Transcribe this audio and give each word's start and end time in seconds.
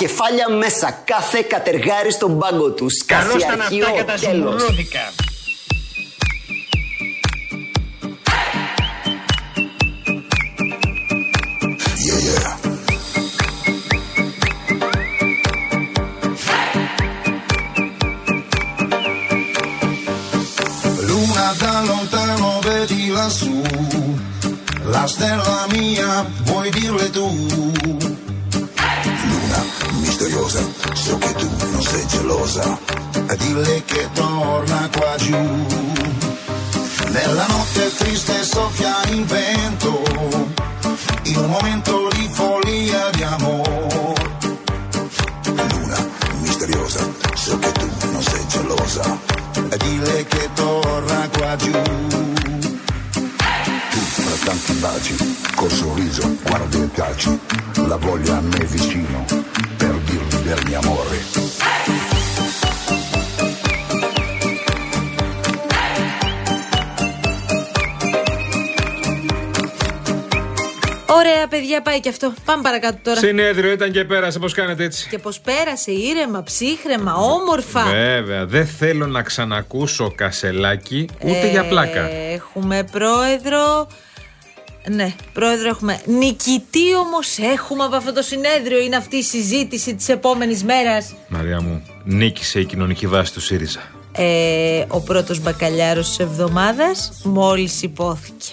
κεφάλια 0.00 0.48
μέσα. 0.48 1.02
Κάθε 1.04 1.42
κατεργάρι 1.42 2.12
στον 2.12 2.38
πάγκο 2.38 2.70
του. 2.70 2.86
Καλώς 3.06 3.42
ήταν 3.42 3.60
αυτά 3.60 3.90
και 3.96 4.04
τα 4.04 5.29
gelosa, 32.30 32.78
dille 33.38 33.82
che 33.84 34.08
torna 34.14 34.88
qua 34.96 35.14
giù. 35.16 35.36
Nella 37.08 37.46
notte 37.48 37.92
triste 37.96 38.44
soffia 38.44 39.02
il 39.08 39.24
vento, 39.24 40.02
in 41.24 41.36
un 41.36 41.50
momento 41.50 42.08
di 42.12 42.28
follia 42.32 43.10
di 43.10 43.22
amore. 43.22 44.14
Luna 45.70 46.08
misteriosa, 46.40 47.00
so 47.34 47.58
che 47.58 47.72
tu 47.72 47.88
non 48.12 48.22
sei 48.22 48.46
gelosa, 48.46 49.18
dille 49.78 50.26
che 50.26 50.48
torna 50.54 51.28
qua 51.32 51.56
giù. 51.56 51.72
Tanti 54.44 54.72
baci, 54.74 55.16
col 55.54 55.70
sorriso 55.70 56.36
guardi 56.42 56.80
e 56.80 56.90
taci, 56.92 57.38
la 57.86 57.96
voglia 57.96 58.38
a 58.38 58.40
me 58.40 58.64
vicino, 58.64 59.24
del 60.50 60.64
mio 60.66 60.78
amore. 60.82 61.18
Ωραία, 71.06 71.46
παιδιά, 71.48 71.82
πάει 71.82 72.00
και 72.00 72.08
αυτό. 72.08 72.34
Πάμε 72.44 72.62
παρακάτω 72.62 72.98
τώρα. 73.02 73.20
Συνέδριο 73.20 73.72
ήταν 73.72 73.92
και 73.92 74.04
πέρασε, 74.04 74.38
πώς 74.38 74.52
κάνετε 74.54 74.84
έτσι; 74.84 75.08
Και 75.08 75.18
πώς 75.18 75.40
πέρασε 75.40 75.90
ήρεμα, 75.90 76.42
ψύχρεμα, 76.42 77.14
όμορφα. 77.14 77.82
Βέβαια, 77.82 78.46
δεν 78.46 78.66
θέλω 78.66 79.06
να 79.06 79.22
ξανακούσω 79.22 80.12
κασελάκι 80.14 81.08
ούτε 81.20 81.50
για 81.50 81.64
πλάκα. 81.68 82.00
Ε, 82.00 82.32
Έχουμε 82.32 82.84
πρόεδρο. 82.92 83.88
Ναι, 84.88 85.14
πρόεδρο 85.32 85.68
έχουμε. 85.68 86.00
Νικητή 86.06 86.94
όμως 87.06 87.38
έχουμε 87.38 87.84
από 87.84 87.96
αυτό 87.96 88.12
το 88.12 88.22
συνέδριο. 88.22 88.78
Είναι 88.80 88.96
αυτή 88.96 89.16
η 89.16 89.22
συζήτηση 89.22 89.94
της 89.94 90.08
επόμενης 90.08 90.64
μέρας. 90.64 91.14
Μαρία 91.28 91.60
μου, 91.60 91.82
νίκησε 92.04 92.60
η 92.60 92.64
κοινωνική 92.64 93.06
βάση 93.06 93.32
του 93.32 93.40
ΣΥΡΙΖΑ. 93.40 93.80
Ε, 94.12 94.84
ο 94.88 95.00
πρώτος 95.00 95.40
μπακαλιάρος 95.40 96.08
της 96.08 96.18
εβδομάδας 96.18 97.20
μόλις 97.24 97.82
υπόθηκε. 97.82 98.50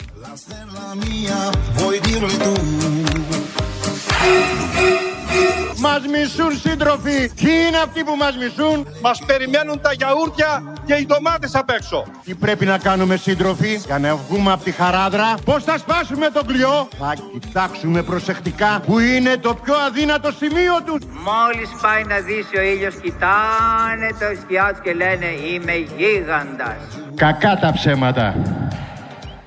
Μας 5.79 6.01
μισούν 6.11 6.51
σύντροφοι. 6.59 7.31
Ποιοι 7.41 7.53
είναι 7.67 7.77
αυτοί 7.77 8.03
που 8.03 8.15
μας 8.15 8.35
μισούν; 8.37 8.87
Μας 9.01 9.19
περιμένουν 9.25 9.81
τα 9.81 9.93
γιαούρτια 9.93 10.63
και 10.85 10.93
οι 10.93 11.05
ντομάτες 11.05 11.55
απ' 11.55 11.69
έξω. 11.69 12.05
Τι 12.23 12.33
πρέπει 12.35 12.65
να 12.65 12.77
κάνουμε 12.77 13.15
σύντροφοι 13.15 13.81
για 13.85 13.99
να 13.99 14.15
βγούμε 14.15 14.51
από 14.51 14.63
τη 14.63 14.71
χαράδρα; 14.71 15.35
Πώς 15.45 15.63
θα 15.63 15.77
σπάσουμε 15.77 16.29
τον 16.29 16.45
κλειό. 16.45 16.87
Θα 16.99 17.13
κοιτάξουμε 17.41 18.03
προσεκτικά 18.03 18.81
που 18.85 18.99
είναι 18.99 19.37
το 19.37 19.53
πιο 19.63 19.75
αδύνατο 19.75 20.31
σημείο 20.31 20.81
τους. 20.85 21.01
Μόλις 21.05 21.69
πάει 21.81 22.03
να 22.03 22.19
δύσει 22.19 22.57
ο 22.57 22.61
ήλιος 22.61 22.95
κοιτάνε 22.95 24.07
το 24.19 24.39
σκιά 24.41 24.67
τους 24.71 24.81
και 24.81 24.93
λένε 24.93 25.25
είμαι 25.25 25.73
γίγαντας. 25.97 26.77
Κακά 27.15 27.57
τα 27.57 27.71
ψέματα. 27.73 28.35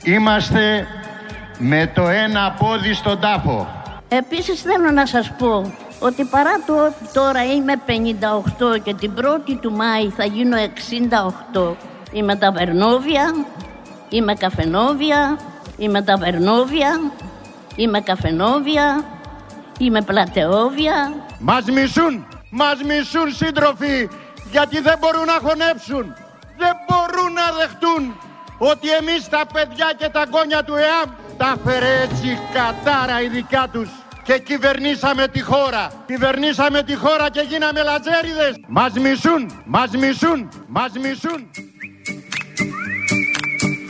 Είμαστε 0.04 0.86
με 1.58 1.91
το 1.94 2.08
ένα 2.08 2.56
πόδι 2.58 2.94
στον 2.94 3.20
τάφο. 3.20 3.68
Επίσης 4.08 4.60
θέλω 4.60 4.91
να 4.91 5.06
σας 5.06 5.32
πω 5.38 5.72
ότι 6.00 6.24
παρά 6.24 6.60
το 6.66 6.84
ότι 6.84 7.12
τώρα 7.12 7.44
είμαι 7.44 7.74
58 7.86 8.80
και 8.82 8.94
την 8.94 9.12
1η 9.16 9.56
του 9.60 9.72
Μάη 9.72 10.08
θα 10.08 10.24
γίνω 10.24 10.56
68 11.52 11.74
είμαι 12.12 12.36
ταβερνόβια, 12.36 13.46
είμαι 14.08 14.34
καφενόβια, 14.34 15.38
είμαι 15.76 16.02
ταβερνόβια, 16.02 17.00
είμαι 17.76 18.00
καφενόβια, 18.00 19.04
είμαι 19.78 20.02
πλατεόβια. 20.02 21.14
Μας 21.38 21.64
μισούν, 21.64 22.26
μας 22.50 22.82
μισούν 22.82 23.32
σύντροφοι 23.32 24.08
γιατί 24.50 24.80
δεν 24.80 24.98
μπορούν 24.98 25.24
να 25.24 25.38
χωνέψουν. 25.48 26.14
Δεν 26.56 26.76
μπορούν 26.86 27.32
να 27.32 27.52
δεχτούν 27.58 28.14
ότι 28.58 28.88
εμείς 28.90 29.28
τα 29.28 29.42
παιδιά 29.52 29.92
και 29.98 30.08
τα 30.08 30.24
γόνια 30.30 30.64
του 30.64 30.74
ΕΑΜ 30.74 31.10
τα 31.36 31.56
φέρε 31.64 32.00
έτσι 32.02 32.38
κατάρα 32.52 33.20
ειδικά 33.20 33.68
τους 33.72 33.90
και 34.30 34.38
κυβερνήσαμε 34.38 35.28
τη 35.28 35.41
χώρα. 35.41 36.04
Κυβερνήσαμε 36.06 36.82
τη 36.82 36.94
χώρα 36.94 37.30
και 37.30 37.44
γίναμε 37.48 37.82
λατζέριδες. 37.82 38.54
Μας 38.68 38.92
μισούν, 38.92 39.62
μας 39.66 39.91
μισούν, 39.91 40.48
μας 40.68 40.92
μισούν. 41.02 41.41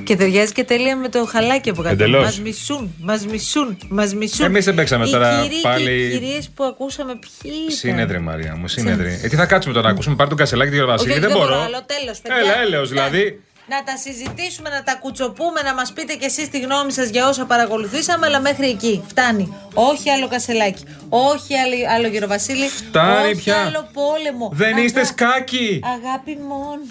Και 0.04 0.16
ταιριάζει 0.16 0.52
και 0.52 0.64
τέλεια 0.64 0.96
με 0.96 1.08
το 1.08 1.24
χαλάκι 1.26 1.70
από 1.70 1.82
κάτω. 1.82 1.94
Εντελώς. 1.94 2.24
Μας 2.24 2.40
μισούν, 2.40 2.94
μας 3.00 3.26
μισούν, 3.26 3.78
μας 3.88 4.14
μισούν. 4.14 4.46
Εμείς 4.46 4.64
δεν 4.64 4.74
παίξαμε 4.74 5.06
Οι 5.08 5.10
τώρα 5.10 5.40
κύριοι 5.42 5.60
πάλι- 5.62 5.84
Και 5.84 5.90
οι 6.06 6.18
κυρίες 6.18 6.50
που 6.54 6.64
ακούσαμε 6.64 7.12
ποιοι 7.14 7.52
ήταν; 7.62 7.76
Συνέδρια, 7.76 8.20
Μαρία 8.20 8.56
μου, 8.56 8.68
συνέδρια. 8.68 9.12
Ε, 9.22 9.28
τι 9.28 9.36
θα 9.36 9.46
κάτσουμε 9.46 9.74
τώρα 9.74 9.86
να 9.86 9.92
ακούσουμε, 9.92 10.14
πάρε 10.16 10.28
τον 10.28 10.38
κασελάκι 10.38 10.78
του 10.78 10.86
Βασίλη. 10.86 11.10
Όχι, 11.10 11.20
Δεν 11.20 11.30
μπορώ. 11.30 11.54
άλλο, 11.54 11.82
τέλος, 11.86 12.18
παιδιά. 12.20 12.38
Έλα, 12.38 12.60
έλεος 12.60 12.88
δηλαδή. 12.88 13.40
Να 13.72 13.82
τα 13.84 13.96
συζητήσουμε, 14.04 14.68
να 14.76 14.82
τα 14.82 14.94
κουτσοπούμε, 14.94 15.60
να 15.62 15.74
μας 15.74 15.92
πείτε 15.92 16.14
κι 16.14 16.24
εσείς 16.24 16.48
τη 16.48 16.58
γνώμη 16.60 16.92
σας 16.92 17.08
για 17.08 17.28
όσα 17.28 17.44
παρακολουθήσαμε, 17.44 18.26
αλλά 18.26 18.40
μέχρι 18.40 18.68
εκεί. 18.68 19.02
Φτάνει. 19.08 19.54
Όχι 19.74 20.10
άλλο 20.10 20.28
κασελάκι. 20.28 20.84
Όχι 21.08 21.54
άλλο, 21.62 21.74
άλλο 21.94 22.06
γεροβασίλη. 22.06 22.68
Φτάνει 22.68 23.26
όχι 23.30 23.34
πια. 23.42 23.56
άλλο 23.66 23.88
πόλεμο. 23.92 24.50
Δεν 24.52 24.72
Αγα- 24.74 24.84
είστε 24.84 25.04
σκάκι. 25.04 25.80
Αγάπη 25.96 26.38
μόνο. 26.48 26.82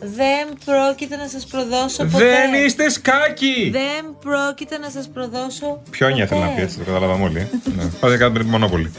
Δεν 0.00 0.44
πρόκειται 0.64 1.16
να 1.16 1.28
σας 1.28 1.46
προδώσω 1.46 2.04
ποτέ. 2.04 2.24
Δεν 2.24 2.64
είστε 2.64 2.88
σκάκι. 2.90 3.70
Δεν 3.72 4.16
πρόκειται 4.20 4.78
να 4.78 4.90
σας 4.90 5.08
προδώσω. 5.14 5.80
Πιόνια 5.90 6.26
θέλω 6.26 6.40
να 6.40 6.46
ποτέ. 6.46 6.58
πει 6.58 6.64
έτσι, 6.66 6.78
το 6.78 6.84
καταλάβαμε 6.84 7.24
όλοι. 7.24 7.48
Ναι. 7.76 7.84
Πάτε 8.00 8.16
κάτω 8.16 8.32
με 8.32 8.38
τη 8.38 8.44
μονόπολη. 8.44 8.92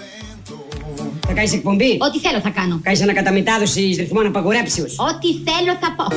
Θα 1.27 1.33
κάνεις 1.33 1.53
εκπομπή; 1.53 1.97
Ό,τι 1.99 2.19
θέλω 2.19 2.39
θα 2.39 2.49
κάνω. 2.49 2.79
Κάνεις 2.83 3.01
ανακαταμετάδοση 3.01 3.81
ρυθμών 3.99 4.25
απαγορέψεως. 4.25 4.95
Ό,τι 4.99 5.27
θέλω 5.51 5.77
θα 5.81 5.95
πω. 5.97 6.07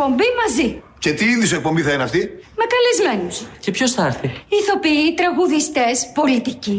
Εκπομπή 0.00 0.24
μαζί. 0.42 0.82
Και 0.98 1.12
τι 1.12 1.24
είδους 1.24 1.52
εκπομπή 1.52 1.82
θα 1.82 1.92
είναι 1.92 2.02
αυτή; 2.02 2.18
Με 2.56 2.64
καλεσμένους. 2.74 3.42
Και 3.60 3.70
ποιος 3.70 3.92
θα 3.92 4.06
έρθει; 4.06 4.30
Ηθοποιοί, 4.48 5.14
τραγουδιστές, 5.14 6.10
πολιτικοί. 6.14 6.76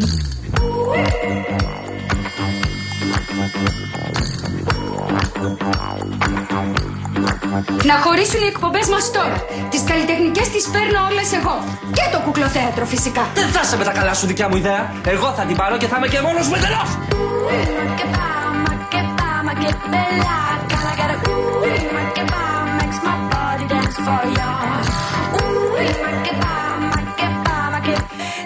Να 7.84 7.94
χωρίσουν 7.94 8.42
οι 8.42 8.46
εκπομπές 8.46 8.88
μας 8.88 9.12
τώρα. 9.12 9.46
Τις 9.70 9.84
καλλιτεχνικές 9.84 10.50
τις 10.50 10.70
παίρνω 10.70 11.00
όλες 11.10 11.34
εγώ. 11.34 11.56
Και 11.94 12.06
το 12.12 12.20
κουκλοθέατρο 12.26 12.86
φυσικά. 12.86 13.28
Δεν 13.34 13.48
θα 13.48 13.64
σε 13.64 13.78
με 13.78 13.84
τα 13.84 13.92
καλά 13.92 14.14
σου 14.14 14.28
δικιά 14.28 14.50
μου 14.50 14.56
ιδέα. 14.56 14.94
Εγώ 15.06 15.32
θα 15.32 15.44
την 15.44 15.56
πάρω 15.56 15.78
και 15.78 15.88
θα 15.88 15.98
είμαι 15.98 16.08
και 16.08 16.22
μόνος 16.22 16.48
μου 16.48 16.56
εντελώς. 16.56 16.90
for 24.06 24.26
you, 24.26 24.50
Ooh, 25.42 25.78
you 25.78 26.40
might. 26.42 26.61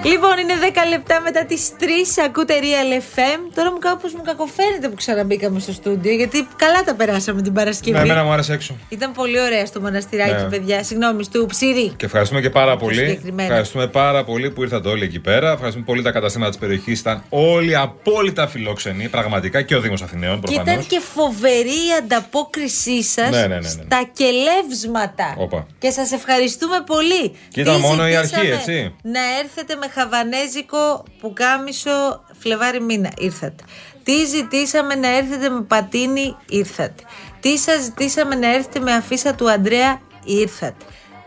Λοιπόν, 0.05 0.37
είναι 0.41 0.53
10 0.61 0.89
λεπτά 0.89 1.21
μετά 1.21 1.45
τις 1.45 1.69
3. 1.79 1.83
Ακούτε 2.25 2.53
Real 2.61 3.01
FM. 3.01 3.39
Τώρα 3.55 3.71
μου 3.71 3.77
κάπως 3.79 4.13
μου 4.13 4.21
κακοφαίνεται 4.21 4.87
που 4.89 4.95
ξαναμπήκαμε 4.95 5.59
στο 5.59 5.71
στούντιο, 5.71 6.11
γιατί 6.13 6.47
καλά 6.55 6.83
τα 6.83 6.95
περάσαμε 6.95 7.41
την 7.41 7.53
Παρασκευή. 7.53 7.97
Ναι, 7.97 8.03
εμένα 8.03 8.23
μου 8.23 8.31
άρεσε 8.31 8.53
έξω. 8.53 8.75
Ήταν 8.89 9.11
πολύ 9.11 9.39
ωραία 9.41 9.65
στο 9.65 9.81
μοναστηράκι, 9.81 10.43
Ναι. 10.43 10.49
παιδιά. 10.49 10.83
Συγγνώμη, 10.83 11.23
στο 11.23 11.45
Ψήρι. 11.45 11.93
Και 11.97 12.05
ευχαριστούμε 12.05 12.41
και 12.41 12.49
πάρα 12.49 12.77
πολύ. 12.77 12.95
συγκεκριμένα. 12.95 13.43
Ευχαριστούμε 13.43 13.87
πάρα 13.87 14.23
πολύ 14.23 14.51
που 14.51 14.61
ήρθατε 14.61 14.89
όλοι 14.89 15.03
εκεί 15.03 15.19
πέρα. 15.19 15.51
Ευχαριστούμε 15.51 15.85
πολύ 15.85 16.01
τα 16.01 16.11
καταστήματα 16.11 16.49
της 16.51 16.59
περιοχής. 16.59 16.99
Ήταν 16.99 17.23
όλοι 17.29 17.75
απόλυτα 17.75 18.47
φιλόξενοι, 18.47 19.07
πραγματικά 19.09 19.61
και 19.61 19.75
ο 19.75 19.79
Δήμος 19.81 20.01
Αθηναίων 20.01 20.35
Και 20.35 20.41
προφανώς. 20.41 20.73
ήταν 20.73 20.87
και 20.87 20.99
φοβερή 21.13 21.69
η 21.69 21.91
ανταπόκρισή 21.99 23.03
σας 23.03 23.29
Ναι, 23.29 23.39
ναι, 23.41 23.47
ναι, 23.47 23.55
ναι. 23.55 23.67
στα 23.67 24.09
κελεύσματα. 24.13 25.35
Όπα. 25.37 25.67
Και 25.79 25.89
σας 25.89 26.11
ευχαριστούμε 26.11 26.83
πολύ. 26.85 27.35
Και 27.49 27.61
ήταν 27.61 27.75
Τι 27.75 27.81
μόνο 27.81 28.07
η 28.07 28.15
αρχή, 28.15 28.27
ζητήσαμε; 28.35 28.55
έτσι. 28.55 28.95
Να 29.01 29.19
έρθετε 29.43 29.75
με 29.75 29.87
χαβανέζικο 29.95 31.03
πουκάμισο 31.19 32.23
Φλεβάρι 32.39 32.81
μήνα. 32.81 33.11
Ήρθατε. 33.17 33.63
Τι 34.03 34.25
ζητήσαμε 34.25 34.95
να 34.95 35.07
έρθετε 35.07 35.49
με 35.49 35.61
πατίνι. 35.61 36.35
Ήρθατε. 36.49 37.03
Τι 37.39 37.57
σας 37.57 37.81
ζητήσαμε 37.81 38.35
να 38.35 38.53
έρθετε 38.53 38.79
με 38.79 38.93
αφίσα 38.93 39.35
του 39.35 39.51
Αντρέα. 39.51 40.01
Ήρθατε. 40.23 40.85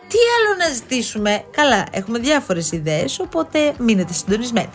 Τι 0.09 0.17
άλλο 0.37 0.57
να 0.59 0.69
ζητήσουμε; 0.75 1.45
Καλά, 1.51 1.87
έχουμε 1.91 2.19
διάφορες 2.19 2.73
ιδέες, 2.73 3.21
οπότε 3.21 3.75
μείνετε 3.79 4.13
συντονισμένοι. 4.13 4.71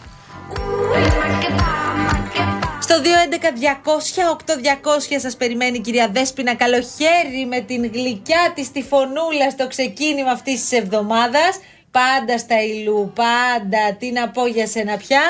Στο 2.80 2.96
211-200-8200 3.02 5.20
σας 5.20 5.36
περιμένει 5.36 5.78
η 5.78 5.82
κυρία 5.82 6.08
Δέσποινα 6.08 6.56
Καλοχέρι 6.56 7.46
με 7.50 7.60
την 7.60 7.92
γλυκιά 7.92 8.52
της 8.56 8.72
τη 8.72 8.82
φωνούλα 8.82 9.50
στο 9.52 9.68
ξεκίνημα 9.68 10.32
αυτής 10.32 10.62
της 10.62 10.72
εβδομάδας. 10.72 11.60
Πάντα 11.94 12.38
στα 12.38 12.64
ηλού, 12.64 13.12
πάντα. 13.16 13.96
Τι 14.00 14.12
να 14.12 14.30
πω 14.30 14.48
για 14.48 14.68
σένα 14.68 14.98
πια. 14.98 15.22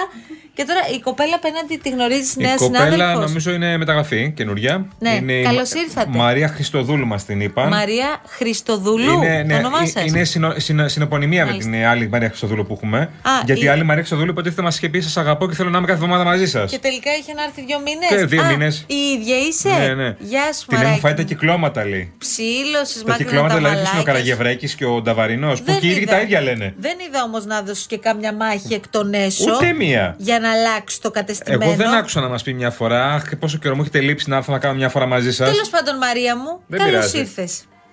Και 0.55 0.63
τώρα 0.67 0.79
η 0.95 0.99
κοπέλα 0.99 1.35
απέναντι 1.35 1.77
τη 1.83 1.89
γνωρίζεις 1.89 2.33
Η 2.35 2.41
νέας 2.41 2.55
κοπέλα 2.57 2.91
συνάδελφος; 2.91 3.25
νομίζω 3.27 3.51
είναι 3.51 3.77
μεταγραφή 3.77 4.31
καινούρια. 4.35 4.85
Ναι, 4.99 5.09
είναι 5.15 5.33
η 5.33 5.43
καλώς 5.43 5.73
Μα- 5.73 5.81
ήρθατε. 5.81 6.09
Μαρία 6.17 6.47
Χριστοδούλου 6.47 7.07
μας 7.07 7.25
την 7.25 7.41
είπαν. 7.41 7.67
Μαρία 7.67 8.21
Χριστοδουλού. 8.27 9.13
Είναι, 9.23 9.45
το 9.49 9.55
όνομά 9.55 9.79
ε- 9.83 9.85
σας; 9.85 10.05
είναι 10.05 10.23
συνο, 10.23 10.53
συνο- 10.57 10.87
συνεπωνυμία 10.87 11.43
με 11.45 11.49
Μάλιστα. 11.51 11.71
την 11.71 11.85
άλλη 11.85 12.09
Μαρία 12.09 12.27
Χριστοδούλου 12.27 12.65
που 12.65 12.73
έχουμε. 12.73 13.09
γιατί 13.45 13.61
η- 13.61 13.63
η 13.65 13.67
άλλη 13.67 13.83
Μαρία 13.83 14.01
Χριστοδούλου 14.01 14.31
υποτίθεται 14.31 14.61
μας 14.61 14.77
είχε 14.77 14.89
πει: 14.89 15.01
Σας 15.01 15.17
αγαπώ 15.17 15.47
και 15.47 15.55
θέλω 15.55 15.69
να 15.69 15.77
είμαι 15.77 15.87
κάθε 15.87 15.99
εβδομάδα 15.99 16.23
μαζί 16.23 16.47
σας. 16.47 16.71
Και 16.71 16.79
τελικά 16.79 17.11
είχε 17.19 17.33
να 17.33 17.43
έρθει 17.43 17.63
δύο 17.65 17.79
μήνες; 17.79 18.09
Και 18.09 18.25
δύο 18.25 18.41
Α, 18.43 18.47
μήνες. 18.47 18.85
Η 18.87 18.95
ίδια 19.19 19.37
είσαι; 19.47 19.69
Ναι, 19.69 19.93
ναι. 20.03 20.15
Γεια 20.19 20.53
σου, 20.53 20.65
Την 20.65 20.73
έχουν 20.73 20.83
Μαράκι. 20.83 20.99
φάει 20.99 21.13
τα 21.13 21.21
κυκλώματα, 21.23 21.85
λέει. 21.85 22.13
Ψήλωσες 22.17 23.01
Τα 23.03 23.09
μάκρυνα 23.09 23.17
κυκλώματα 23.29 23.53
τα 23.53 23.59
δηλαδή 23.59 23.75
ποιος 23.75 23.91
είναι 23.91 24.01
ο 24.01 24.05
μαλάκια 24.05 24.21
σου. 24.23 24.25
Καραγευρέκης 24.25 24.75
και 24.75 24.85
ο 24.85 25.01
Νταβαρινός. 25.01 25.59
Που 25.59 25.65
Δεν 25.65 25.79
και 25.79 25.87
οι 25.87 25.89
ίδιοι 25.89 26.01
είδα. 26.01 26.11
τα 26.11 26.21
ίδια 26.21 26.41
λένε. 26.41 26.73
Δεν 26.77 26.95
είδα 27.07 27.23
όμως 27.23 27.45
να 27.45 27.61
δώσει 27.61 27.87
και 27.87 27.97
κάμια 27.97 28.33
μάχη 28.33 28.73
εκ 28.73 28.87
των 28.89 29.13
έσω. 29.13 29.53
Ούτε 29.55 29.73
μία. 29.73 30.15
Για 30.17 30.39
να 30.43 30.51
αλλάξει 30.51 31.01
το 31.01 31.11
κατεστημένο. 31.11 31.63
Εγώ 31.63 31.73
δεν 31.75 31.93
άκουσα 31.93 32.21
να 32.21 32.27
μα 32.27 32.37
πει 32.43 32.53
μια 32.53 32.71
φορά. 32.71 33.13
Αχ, 33.13 33.23
πόσο 33.39 33.57
καιρό 33.57 33.75
μου 33.75 33.81
έχετε 33.81 33.99
λείψει 33.99 34.29
να 34.29 34.35
έρθω 34.37 34.51
να 34.51 34.59
κάνω 34.59 34.73
μια 34.75 34.89
φορά 34.89 35.05
μαζί 35.05 35.33
σα. 35.33 35.45
Τέλο 35.45 35.67
πάντων, 35.71 35.97
Μαρία 35.97 36.37
μου, 36.37 36.61
Δεν 36.67 36.79
καλώ 36.79 36.91
πειράζει. 36.91 37.17
ήρθε. 37.17 37.47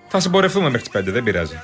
Θα 0.08 0.20
συμπορευτούμε 0.20 0.70
μέχρι 0.70 0.88
τι 0.88 0.98
5, 0.98 1.02
δεν 1.12 1.22
πειράζει. 1.22 1.58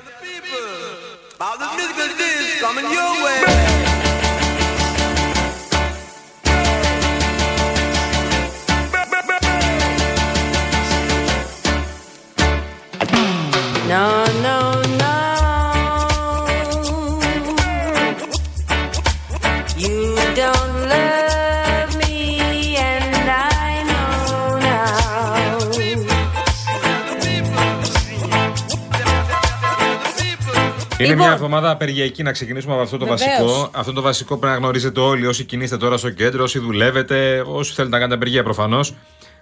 Είναι 30.99 31.09
Λοιπόν. 31.09 31.25
μια 31.25 31.35
εβδομάδα 31.35 31.71
απεργιακή 31.71 32.23
να 32.23 32.33
ξεκινήσουμε 32.33 32.73
από 32.73 32.83
αυτό 32.83 32.97
το 32.97 33.05
Βεβαίως. 33.07 33.43
βασικό. 33.43 33.71
Αυτό 33.73 33.93
το 33.93 34.01
βασικό 34.01 34.37
πρέπει 34.37 34.53
να 34.55 34.59
γνωρίζετε 34.61 35.01
όλοι 35.01 35.27
όσοι 35.27 35.45
κινείστε 35.45 35.77
τώρα 35.77 35.97
στο 35.97 36.11
κέντρο, 36.11 36.43
όσοι 36.43 36.59
δουλεύετε, 36.59 37.45
όσοι 37.47 37.73
θέλετε 37.73 37.93
να 37.95 37.99
κάνετε 37.99 38.15
απεργία 38.17 38.43
προφανώς. 38.43 38.95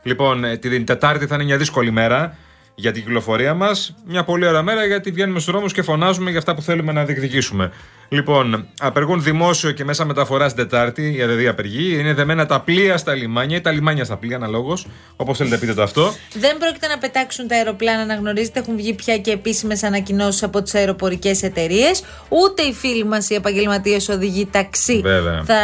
Λοιπόν, 0.03 0.45
ε, 0.45 0.57
την 0.57 0.85
Τετάρτη 0.85 1.27
θα 1.27 1.35
είναι 1.35 1.45
μια 1.45 1.57
δύσκολη 1.57 1.91
μέρα 1.91 2.37
για 2.75 2.93
την 2.93 3.03
κυκλοφορία 3.03 3.55
μας. 3.55 3.95
Μια 4.07 4.25
πολύ 4.25 4.47
ωραία 4.47 4.63
μέρα 4.63 4.85
γιατί 4.85 5.11
βγαίνουμε 5.11 5.41
στους 5.41 5.53
δρόμους 5.53 5.73
και 5.73 5.83
φωνάζουμε 5.83 6.31
για 6.31 6.39
αυτά 6.39 6.55
που 6.55 6.63
θέλουμε 6.63 6.93
να 6.93 7.05
διεκδικήσουμε. 7.05 7.73
Λοιπόν, 8.09 8.67
απεργούν 8.81 9.23
δημόσιο 9.23 9.71
και 9.71 9.85
μέσα 9.85 10.05
μεταφοράς 10.05 10.55
την 10.55 10.69
Τετάρτη, 10.69 11.15
η 11.17 11.23
αδεδή 11.23 11.49
απεργή. 11.49 11.99
Είναι 11.99 12.13
δεμένα 12.13 12.47
τα 12.47 12.61
πλοία 12.61 12.97
στα 12.97 13.15
λιμάνια 13.15 13.57
ή 13.57 13.61
τα 13.61 13.71
λιμάνια 13.71 14.05
στα 14.05 14.17
πλοία, 14.17 14.37
αναλόγως. 14.37 14.87
Όπως 15.17 15.37
θέλετε, 15.37 15.57
πείτε 15.57 15.75
το 15.75 15.83
αυτό. 15.83 16.15
Δεν 16.35 16.59
πρόκειται 16.59 16.87
να 16.87 16.99
πετάξουν 16.99 17.49
τα 17.49 17.57
αεροπλάνα, 17.57 18.05
να 18.05 18.15
γνωρίζετε. 18.15 18.59
Έχουν 18.59 18.77
βγει 18.77 18.95
πια 18.95 19.19
και 19.19 19.31
επίσημες 19.31 19.83
ανακοινώσεις 19.83 20.43
από 20.43 20.63
τις 20.63 20.75
αεροπορικές 20.75 21.43
εταιρείες. 21.43 22.05
Ούτε 22.29 22.63
οι 22.63 22.73
φίλοι 22.73 23.05
μας, 23.05 23.31
οι 23.31 23.35
επαγγελματίες 23.35 24.09
οδηγοί 24.09 24.47
ταξί, 24.47 25.01
Βέβαια. 25.01 25.43
θα 25.45 25.61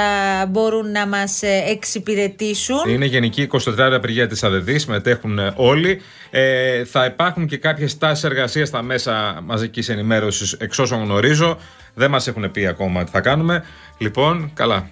μπορούν 0.49 0.91
να 0.91 1.07
μας 1.07 1.43
εξυπηρετήσουν. 1.69 2.89
Είναι 2.89 3.05
γενική 3.05 3.43
24 3.43 3.59
ώρα 3.79 3.97
απεργία 3.97 4.27
της 4.27 4.43
ΑΔΔ, 4.43 4.77
συμμετέχουν 4.77 5.39
ε, 5.39 5.53
όλοι. 5.57 6.01
Ε, 6.31 6.85
θα 6.85 7.05
υπάρχουν 7.05 7.47
και 7.47 7.57
κάποιες 7.57 7.99
τάσεις 7.99 8.25
εργασίας 8.25 8.69
στα 8.69 8.83
μέσα 8.83 9.41
μαζικής 9.45 9.89
ενημέρωσης, 9.89 10.53
εξ 10.53 10.79
όσων 10.79 11.03
γνωρίζω. 11.03 11.59
Δεν 11.95 12.11
μας 12.11 12.27
έχουν 12.27 12.51
πει 12.51 12.67
ακόμα 12.67 13.05
τι 13.05 13.11
θα 13.11 13.21
κάνουμε. 13.21 13.65
Λοιπόν, 13.99 14.51
καλά. 14.55 14.91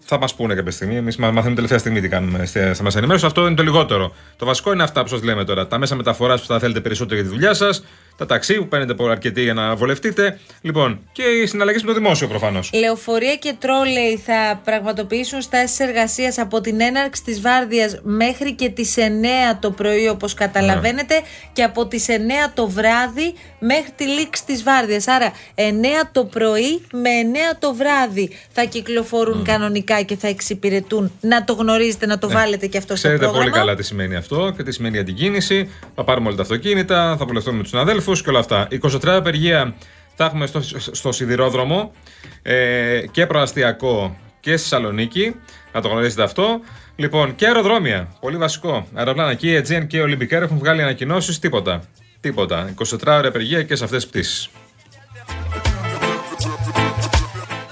Θα 0.00 0.18
μας 0.18 0.34
πούνε 0.34 0.54
κάποια 0.54 0.70
στιγμή. 0.70 0.96
Εμείς 0.96 1.16
μαθαίνουμε 1.16 1.54
τελευταία 1.54 1.78
στιγμή 1.78 2.00
τι 2.00 2.08
κάνουμε 2.08 2.46
στα 2.46 2.74
στα 2.74 2.82
μέσα 2.82 2.98
ενημέρωση. 2.98 3.26
Αυτό 3.26 3.46
είναι 3.46 3.54
το 3.54 3.62
λιγότερο. 3.62 4.14
Το 4.36 4.46
βασικό 4.46 4.72
είναι 4.72 4.82
αυτά 4.82 5.02
που 5.02 5.08
σας 5.08 5.22
λέμε 5.22 5.44
τώρα. 5.44 5.66
Τα 5.66 5.78
μέσα 5.78 5.94
μεταφοράς 5.94 6.40
που 6.40 6.46
θα 6.46 6.58
θέλετε 6.58 6.80
περισσότερο 6.80 7.20
για 7.20 7.28
τη 7.28 7.34
δουλειά 7.34 7.54
σας. 7.54 7.84
Τα 8.16 8.26
ταξί 8.26 8.54
που 8.54 8.68
παίρνετε 8.68 8.94
πολύ 8.94 9.10
αρκετοί 9.10 9.42
για 9.42 9.54
να 9.54 9.76
βολευτείτε. 9.76 10.38
Λοιπόν, 10.60 11.00
και 11.12 11.22
οι 11.22 11.46
συναλλαγές 11.46 11.82
με 11.82 11.88
το 11.88 11.94
δημόσιο 11.94 12.28
προφανώς. 12.28 12.70
Λεωφορεία 12.74 13.36
και 13.36 13.54
τρόλεϊ 13.58 14.16
θα 14.16 14.60
πραγματοποιήσουν 14.64 15.42
στάσεις 15.42 15.78
εργασίας 15.78 16.38
από 16.38 16.60
την 16.60 16.80
έναρξη 16.80 17.22
της 17.24 17.40
βάρδιας 17.40 18.00
μέχρι 18.02 18.52
και 18.52 18.68
τις 18.68 18.96
9 18.96 19.58
το 19.60 19.70
πρωί, 19.70 20.08
όπως 20.08 20.34
καταλαβαίνετε, 20.34 21.14
και 21.52 21.62
από 21.62 21.86
τις 21.86 22.08
9 22.08 22.12
το 22.54 22.68
βράδυ 22.68 23.34
μέχρι 23.58 23.90
τη 23.96 24.04
λήξη 24.04 24.44
της 24.44 24.62
βάρδιας. 24.62 25.08
Άρα, 25.08 25.32
9 25.54 26.08
το 26.12 26.24
πρωί 26.24 26.86
με 26.92 27.10
9 27.10 27.56
το 27.58 27.74
βράδυ 27.74 28.30
θα 28.52 28.64
κυκλοφορούν 28.64 29.44
κανονικά 29.44 29.77
και 29.80 30.16
θα 30.16 30.28
εξυπηρετούν. 30.28 31.12
Να 31.20 31.44
το 31.44 31.52
γνωρίζετε, 31.52 32.06
να 32.06 32.18
το 32.18 32.28
βάλετε 32.28 32.66
και 32.66 32.78
αυτό 32.78 32.96
στο 32.96 33.08
Ξέρετε 33.08 33.18
πρόγραμμα. 33.24 33.44
πολύ 33.44 33.56
καλά 33.56 33.74
τι 33.74 33.82
σημαίνει 33.82 34.16
αυτό 34.16 34.52
και 34.56 34.62
τι 34.62 34.72
σημαίνει 34.72 34.96
η 34.96 35.00
αντικίνηση. 35.00 35.70
Θα 35.94 36.04
πάρουμε 36.04 36.26
όλα 36.26 36.36
τα 36.36 36.42
αυτοκίνητα, 36.42 37.16
θα 37.18 37.24
βολευτούμε 37.24 37.56
με 37.56 37.62
τους 37.62 37.70
συναδέλφους 37.70 38.22
και 38.22 38.30
όλα 38.30 38.38
αυτά. 38.38 38.68
24 38.82 38.98
απεργία 39.04 39.74
θα 40.14 40.24
έχουμε 40.24 40.46
στο, 40.46 40.60
στο 40.92 41.12
σιδηρόδρομο 41.12 41.92
ε, 42.42 43.00
και 43.10 43.26
προαστιακό 43.26 44.16
και 44.40 44.56
στη 44.56 44.68
Θεσσαλονίκη. 44.68 45.34
Να 45.72 45.80
το 45.80 45.88
γνωρίζετε 45.88 46.22
αυτό. 46.22 46.60
Λοιπόν, 46.96 47.34
και 47.34 47.46
αεροδρόμια. 47.46 48.16
Πολύ 48.20 48.36
βασικό. 48.36 48.86
Αεροπλάνα 48.94 49.34
και 49.34 49.52
η 49.52 49.62
Aegean 49.62 49.86
και 49.86 49.96
η 49.96 50.02
Olympic 50.06 50.38
Air 50.38 50.42
έχουν 50.42 50.58
βγάλει 50.58 50.82
ανακοινώσεις. 50.82 51.38
Τίποτα. 51.38 51.82
Τίποτα. 52.20 52.74
24 52.78 52.98
ώρα 53.06 53.28
απεργία 53.28 53.62
και 53.62 53.76
σε 53.76 53.84
αυτές 53.84 54.02
τις 54.02 54.10
πτήσεις. 54.10 54.48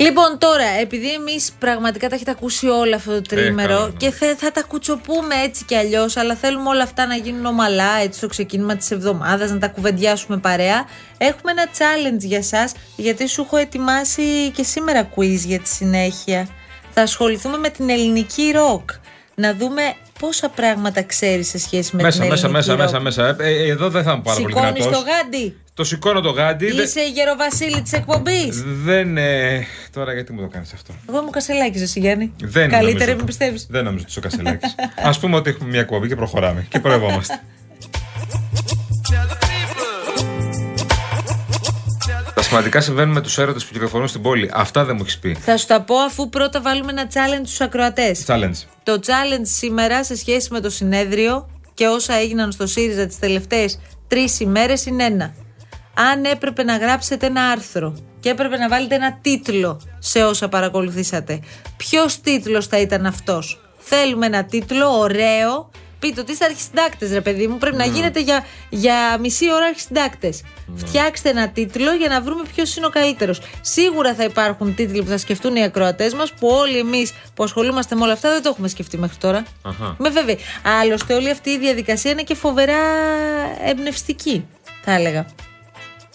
Λοιπόν, 0.07 0.39
τώρα, 0.39 0.65
επειδή 0.81 1.13
εμείς 1.13 1.53
πραγματικά 1.59 2.09
τα 2.09 2.15
έχετε 2.15 2.31
ακούσει 2.31 2.67
όλα 2.69 2.97
αυτό 2.97 3.13
το 3.15 3.21
τρίμερο 3.21 3.75
κάναμε. 3.75 3.95
και 3.97 4.11
θε- 4.11 4.39
θα 4.39 4.53
τα 4.53 4.63
κουτσοπούμε 4.63 5.35
έτσι 5.45 5.65
κι 5.65 5.77
αλλιώς, 5.77 6.17
αλλά 6.17 6.35
θέλουμε 6.35 6.69
όλα 6.69 6.83
αυτά 6.83 7.07
να 7.07 7.15
γίνουν 7.17 7.47
ομαλά 7.47 7.99
έτσι 8.03 8.19
στο 8.19 8.27
ξεκίνημα 8.27 8.77
της 8.77 8.91
εβδομάδας, 8.91 9.51
να 9.51 9.59
τα 9.59 9.69
κουβεντιάσουμε 9.69 10.37
παρέα. 10.39 10.85
Έχουμε 11.19 11.51
ένα 11.53 11.65
challenge 11.67 12.19
για 12.21 12.39
εσά, 12.39 12.71
γιατί 12.97 13.29
σου 13.29 13.43
έχω 13.43 13.57
ετοιμάσει 13.57 14.51
και 14.55 14.63
σήμερα 14.63 15.09
quiz 15.17 15.39
για 15.47 15.59
τη 15.61 15.69
συνέχεια. 15.69 16.49
Θα 16.91 17.03
ασχοληθούμε 17.03 17.59
με 17.59 17.69
την 17.69 17.91
ελληνική 17.91 18.51
ροκ. 18.55 18.91
Να 19.35 19.55
δούμε 19.55 19.83
πόσα 20.19 20.49
πράγματα 20.49 21.03
ξέρεις 21.03 21.49
σε 21.49 21.59
σχέση 21.59 21.97
με 21.97 22.03
μέσα, 22.03 22.21
την 22.21 22.29
μέσα, 22.29 22.47
ελληνική 22.47 22.71
μέσα, 22.71 22.75
rock. 22.75 23.01
μέσα, 23.01 23.01
μέσα. 23.01 23.37
Ε, 23.45 23.53
ε, 23.65 23.69
εδώ 23.71 23.89
δεν 23.91 24.03
θα 24.03 24.13
είμαι 24.13 24.23
πάρα 24.25 24.37
πολύ 24.41 24.53
Σηκώνεις 24.53 24.73
δυνατός. 24.73 24.99
το 24.99 25.11
γάντι. 25.11 25.57
Το 25.77 25.85
σηκώνω 25.85 26.21
το 26.21 26.31
γάντι. 26.31 26.71
Δε- 26.71 26.83
Είσαι 26.83 27.01
γεροβασίλη 27.15 27.83
της 27.83 27.93
εκπομπής. 27.93 28.63
Δεν. 28.65 29.17
Ε, 29.17 29.67
τώρα 29.93 30.13
γιατί 30.13 30.33
μου 30.33 30.41
το 30.41 30.47
κάνεις 30.49 30.73
αυτό; 30.73 30.95
Εγώ 31.09 31.19
είμαι 31.21 31.31
κασελάκι, 31.31 31.79
εσύ 31.79 32.01
Γιάννη. 32.01 32.33
Δεν 32.41 32.69
Καλύτερα 32.71 32.99
νομίζω. 32.99 33.17
με 33.17 33.25
πιστεύεις. 33.25 33.67
Δεν 33.71 33.85
νομίζω 33.85 34.05
ότι 34.09 34.11
είσαι 34.11 34.19
ο 34.19 34.23
Κασελάκης. 34.23 34.75
Α 35.17 35.19
πούμε 35.21 35.37
ότι 35.37 35.51
έχουμε 35.51 35.69
μια 35.69 35.81
εκπομπή 35.81 36.09
και 36.09 36.17
προχωράμε. 36.17 36.67
Και 36.69 36.81
προευόμαστε. 36.81 37.41
Τα 42.35 42.43
σημαντικά 42.43 42.81
συμβαίνουν 42.81 43.15
με 43.15 43.21
τους 43.21 43.39
έρωτες 43.39 43.65
που 43.65 43.73
κυκλοφορούν 43.73 44.09
στην 44.09 44.23
πόλη. 44.23 44.51
Αυτά 44.55 44.85
δεν 44.85 44.95
μου 44.97 45.03
έχεις 45.03 45.19
πει. 45.19 45.35
Θα 45.41 45.57
σου 45.57 45.67
τα 45.67 45.81
πω 45.83 45.97
αφού 45.97 46.29
πρώτα 46.29 46.61
βάλουμε 46.61 46.91
ένα 46.93 47.07
challenge 47.13 47.45
στους 47.47 47.61
ακροατές. 47.61 48.25
Challenge. 48.27 48.55
Το 48.83 48.93
challenge 49.07 49.43
σήμερα 49.43 50.05
σε 50.05 50.17
σχέση 50.17 50.49
με 50.53 50.61
το 50.61 50.71
συνέδριο 50.71 51.49
και 51.75 51.87
όσα 51.87 52.15
έγιναν 52.15 52.53
στο 52.53 52.67
ΣΥΡΙΖΑ 52.67 53.07
τις 53.07 53.19
τελευταίες 53.19 53.79
τρεις 54.09 54.41
ημέρες 54.41 54.87
είναι 54.87 55.05
ένα. 55.05 55.35
Αν 55.97 56.25
έπρεπε 56.25 56.63
να 56.63 56.77
γράψετε 56.77 57.27
ένα 57.27 57.43
άρθρο 57.43 57.97
και 58.21 58.29
έπρεπε 58.29 58.57
να 58.57 58.69
βάλετε 58.69 58.95
ένα 58.95 59.19
τίτλο 59.23 59.81
σε 59.99 60.25
όσα 60.25 60.49
παρακολουθήσατε, 60.49 61.41
ποιος 61.77 62.21
τίτλος 62.21 62.67
θα 62.67 62.79
ήταν 62.79 63.07
αυτός; 63.07 63.61
Θέλουμε 63.89 64.27
ένα 64.27 64.45
τίτλο 64.45 64.99
ωραίο. 64.99 65.71
Πείτε 65.99 66.21
ότι 66.21 66.33
είστε 66.33 66.45
αρχισυντάκτες, 66.45 67.13
ρε 67.13 67.21
παιδί 67.21 67.47
μου. 67.47 67.59
Πρέπει 67.59 67.77
να 67.77 67.85
γίνετε 67.85 68.21
για, 68.21 68.45
για 68.69 69.19
μισή 69.21 69.53
ώρα 69.53 69.67
αρχισυντάκτες. 69.67 70.43
Φτιάξτε 70.77 71.29
ένα 71.29 71.49
τίτλο 71.49 71.93
για 71.93 72.09
να 72.09 72.21
βρούμε 72.21 72.43
ποιος 72.55 72.77
είναι 72.77 72.87
ο 72.87 72.89
καλύτερος. 72.89 73.41
Σίγουρα 73.61 74.15
θα 74.15 74.25
υπάρχουν 74.25 74.75
τίτλοι 74.75 75.03
που 75.03 75.09
θα 75.09 75.19
σκεφτούν 75.19 75.57
οι 75.57 75.63
ακροατές 75.63 76.15
μας 76.15 76.33
που 76.33 76.49
όλοι 76.49 76.79
εμείς 76.79 77.13
που 77.35 77.45
ασχολούμαστε 77.45 77.95
με 77.95 78.03
όλα 78.03 78.13
αυτά 78.13 78.31
δεν 78.31 78.43
το 78.43 78.49
έχουμε 78.49 78.69
σκεφτεί 78.69 78.99
μέχρι 78.99 79.17
τώρα. 79.17 79.45
Αχα. 79.63 79.97
Με 79.99 80.11
βέβαια. 80.11 80.37
Άλλωστε, 80.81 81.15
όλη 81.15 81.31
αυτή 81.31 81.51
η 81.51 81.59
διαδικασία 81.59 82.11
είναι 82.11 82.23
και 82.23 82.35
φοβερά 82.35 82.79
εμπνευστική, 83.65 84.47
θα 84.85 84.93
έλεγα. 84.93 85.27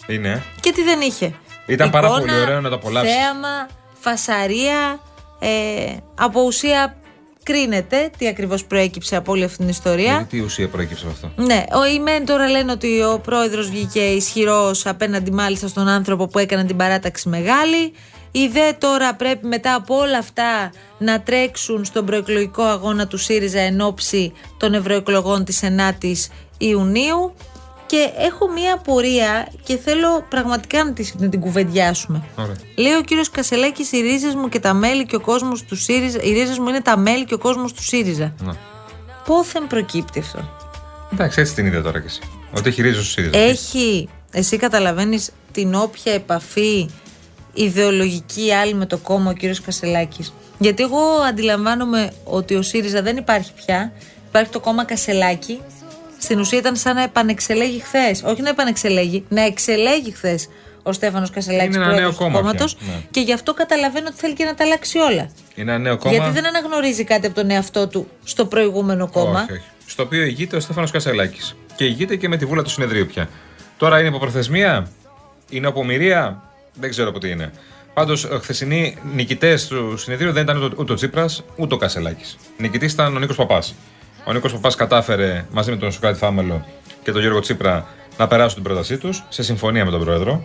Είναι. 0.06 0.42
Και 0.60 0.72
τι 0.72 0.82
δεν 0.82 1.00
είχε. 1.00 1.34
Ήταν 1.66 1.90
πάρα 1.90 2.06
Εικόνα, 2.06 2.20
πολύ 2.20 2.40
ωραίο 2.40 2.60
να 2.60 2.68
το 2.68 2.74
απολαύσεις. 2.74 3.14
Θέαμα, 3.14 3.68
φασαρία. 4.00 5.00
Ε, 5.38 5.96
από 6.14 6.42
ουσία 6.42 6.96
κρίνεται 7.42 8.10
τι 8.18 8.28
ακριβώς 8.28 8.64
προέκυψε 8.64 9.16
από 9.16 9.32
όλη 9.32 9.44
αυτή 9.44 9.56
την 9.56 9.68
ιστορία. 9.68 10.12
Γιατί 10.12 10.36
τι 10.36 10.40
ουσία 10.40 10.68
προέκυψε 10.68 11.06
από 11.06 11.14
αυτό; 11.14 11.42
Ναι, 11.42 11.64
ο 11.72 11.86
Ημέν 11.94 12.24
τώρα 12.24 12.48
λένε 12.48 12.72
ότι 12.72 13.02
ο 13.02 13.20
πρόεδρος 13.22 13.70
βγήκε 13.70 14.00
ισχυρός 14.00 14.86
απέναντι 14.86 15.30
μάλιστα 15.30 15.68
στον 15.68 15.88
άνθρωπο 15.88 16.26
που 16.26 16.38
έκανε 16.38 16.64
την 16.64 16.76
παράταξη 16.76 17.28
μεγάλη. 17.28 17.92
Οι 18.34 18.46
δε 18.46 18.72
τώρα 18.72 19.14
πρέπει 19.14 19.46
μετά 19.46 19.74
από 19.74 19.96
όλα 19.96 20.18
αυτά 20.18 20.72
να 20.98 21.20
τρέξουν 21.20 21.84
στον 21.84 22.06
προεκλογικό 22.06 22.62
αγώνα 22.62 23.06
του 23.06 23.16
ΣΥΡΙΖΑ 23.16 23.60
εν 23.60 23.80
ώψη 23.80 24.32
των 24.56 24.74
ευρωεκλογών 24.74 25.44
της 25.44 25.60
9ης 25.62 26.26
Ιουνίου. 26.58 27.34
Και 27.92 28.10
έχω 28.18 28.48
μία 28.50 28.74
απορία 28.74 29.48
και 29.64 29.76
θέλω 29.76 30.26
πραγματικά 30.28 30.84
να, 30.84 30.92
τη- 30.92 31.12
να 31.18 31.28
την 31.28 31.40
κουβεντιάσουμε. 31.40 32.22
Ωραία. 32.36 32.54
Λέει 32.76 32.92
ο 32.92 33.00
κύριος 33.02 33.30
Κασελάκης 33.30 33.92
οι 33.92 34.00
ρίζες 34.00 34.34
μου 34.34 34.48
και 34.48 34.60
τα 34.60 34.74
μέλη 34.74 35.06
και 35.06 35.16
ο 35.16 35.20
κόσμος 35.20 35.62
του 35.64 35.76
ΣΥΡΙΖΑ. 35.76 36.22
Οι 36.22 36.32
ρίζες 36.32 36.58
μου 36.58 36.68
είναι 36.68 36.80
τα 36.80 36.96
μέλη 36.96 37.24
και 37.24 37.34
ο 37.34 37.38
κόσμος 37.38 37.72
του 37.72 37.82
ΣΥΡΙΖΑ. 37.82 38.32
Να. 38.44 38.56
Πόθεν 39.24 39.66
προκύπτει 39.66 40.18
αυτό. 40.18 40.48
Εντάξει, 41.12 41.40
έτσι 41.40 41.54
την 41.54 41.66
είδε 41.66 41.80
τώρα 41.82 42.00
κι 42.00 42.06
εσύ. 42.06 42.20
Ότι 42.56 42.68
έχει 42.68 42.82
ρίζο 42.82 43.02
στου 43.02 43.10
ΣΥΡΙΖΑ. 43.10 43.38
Έχει, 43.38 44.08
εσύ 44.30 44.56
καταλαβαίνεις 44.56 45.30
την 45.52 45.74
όποια 45.74 46.12
επαφή 46.12 46.88
ιδεολογική 47.54 48.52
άλλη 48.52 48.74
με 48.74 48.86
το 48.86 48.98
κόμμα 48.98 49.30
ο 49.30 49.32
κύριος 49.32 49.60
Κασελάκης. 49.60 50.32
Γιατί 50.58 50.82
εγώ 50.82 51.00
αντιλαμβάνομαι 51.28 52.12
ότι 52.24 52.54
ο 52.54 52.62
ΣΥΡΙΖΑ 52.62 53.02
δεν 53.02 53.16
υπάρχει 53.16 53.52
πια. 53.52 53.92
Υπάρχει 54.28 54.50
το 54.50 54.60
κόμμα 54.60 54.84
Κασελάκη. 54.84 55.60
Στην 56.22 56.40
ουσία 56.40 56.58
ήταν 56.58 56.76
σαν 56.76 56.94
να 56.94 57.02
επανεξελέγει 57.02 57.80
χθες. 57.80 58.22
Όχι 58.24 58.42
να 58.42 58.48
επανεξελέγει, 58.48 59.24
να 59.28 59.42
εξελέγει 59.42 60.10
χθες 60.12 60.48
ο 60.82 60.92
Στέφανος 60.92 61.30
Κασελάκης 61.30 61.74
Είναι 61.74 61.84
ένα 61.84 61.84
πρόεδρος 61.84 62.00
νέο 62.00 62.10
του 62.10 62.24
κόμμα 62.24 62.38
κόμματος. 62.38 62.74
πια, 62.74 62.86
ναι. 62.86 63.02
Και 63.10 63.20
γι' 63.20 63.32
αυτό 63.32 63.54
καταλαβαίνω 63.54 64.06
ότι 64.08 64.16
θέλει 64.18 64.34
και 64.34 64.44
να 64.44 64.54
τα 64.54 64.64
αλλάξει 64.64 64.98
όλα. 64.98 65.30
Είναι 65.54 65.72
ένα 65.72 65.78
νέο 65.78 65.96
κόμμα. 65.98 66.14
Γιατί 66.14 66.30
δεν 66.30 66.46
αναγνωρίζει 66.46 67.04
κάτι 67.04 67.26
από 67.26 67.34
τον 67.34 67.50
εαυτό 67.50 67.88
του 67.88 68.08
στο 68.24 68.46
προηγούμενο 68.46 69.08
κόμμα. 69.08 69.40
Όχι, 69.40 69.52
όχι. 69.52 69.62
Στο 69.86 70.02
οποίο 70.02 70.22
ηγείται 70.22 70.56
ο 70.56 70.60
Στέφανος 70.60 70.90
Κασελάκης. 70.90 71.56
Και 71.76 71.84
ηγείται 71.84 72.16
και 72.16 72.28
με 72.28 72.36
τη 72.36 72.44
βούλα 72.44 72.62
του 72.62 72.70
συνεδρίου 72.70 73.06
πια. 73.06 73.28
Τώρα 73.76 73.98
είναι 73.98 74.08
από 74.08 74.18
προθεσμία, 74.18 74.90
είναι 75.50 75.66
από 75.66 75.80
ομοιρία, 75.80 76.42
δεν 76.74 76.90
ξέρω 76.90 77.08
από 77.08 77.18
τι 77.18 77.30
είναι. 77.30 77.52
Πάντως, 77.94 78.28
χθεσινοί 78.40 78.96
νικητές 79.14 79.66
του 79.66 79.96
συνεδρίου 79.96 80.32
δεν 80.32 80.42
ήταν 80.42 80.62
ούτε, 80.62 80.74
ούτε 80.78 80.92
ο 80.92 80.94
Τσίπρας 80.94 81.42
ούτε 81.56 81.74
ο 81.74 81.76
Κασελάκης. 81.76 82.36
Νικητής 82.58 82.92
ήταν 82.92 83.16
ο 83.16 83.18
Νίκος 83.18 83.36
Παπάς. 83.36 83.74
Ο 84.24 84.32
Νίκος 84.32 84.52
Παπά 84.52 84.70
κατάφερε 84.76 85.44
μαζί 85.50 85.70
με 85.70 85.76
τον 85.76 85.92
Σοκράτη 85.92 86.18
Φάμελο 86.18 86.66
και 87.02 87.12
τον 87.12 87.20
Γιώργο 87.20 87.40
Τσίπρα 87.40 87.86
να 88.16 88.26
περάσουν 88.26 88.54
την 88.54 88.62
πρότασή 88.62 88.98
τους 88.98 89.24
σε 89.28 89.42
συμφωνία 89.42 89.84
με 89.84 89.90
τον 89.90 90.00
Πρόεδρο. 90.04 90.44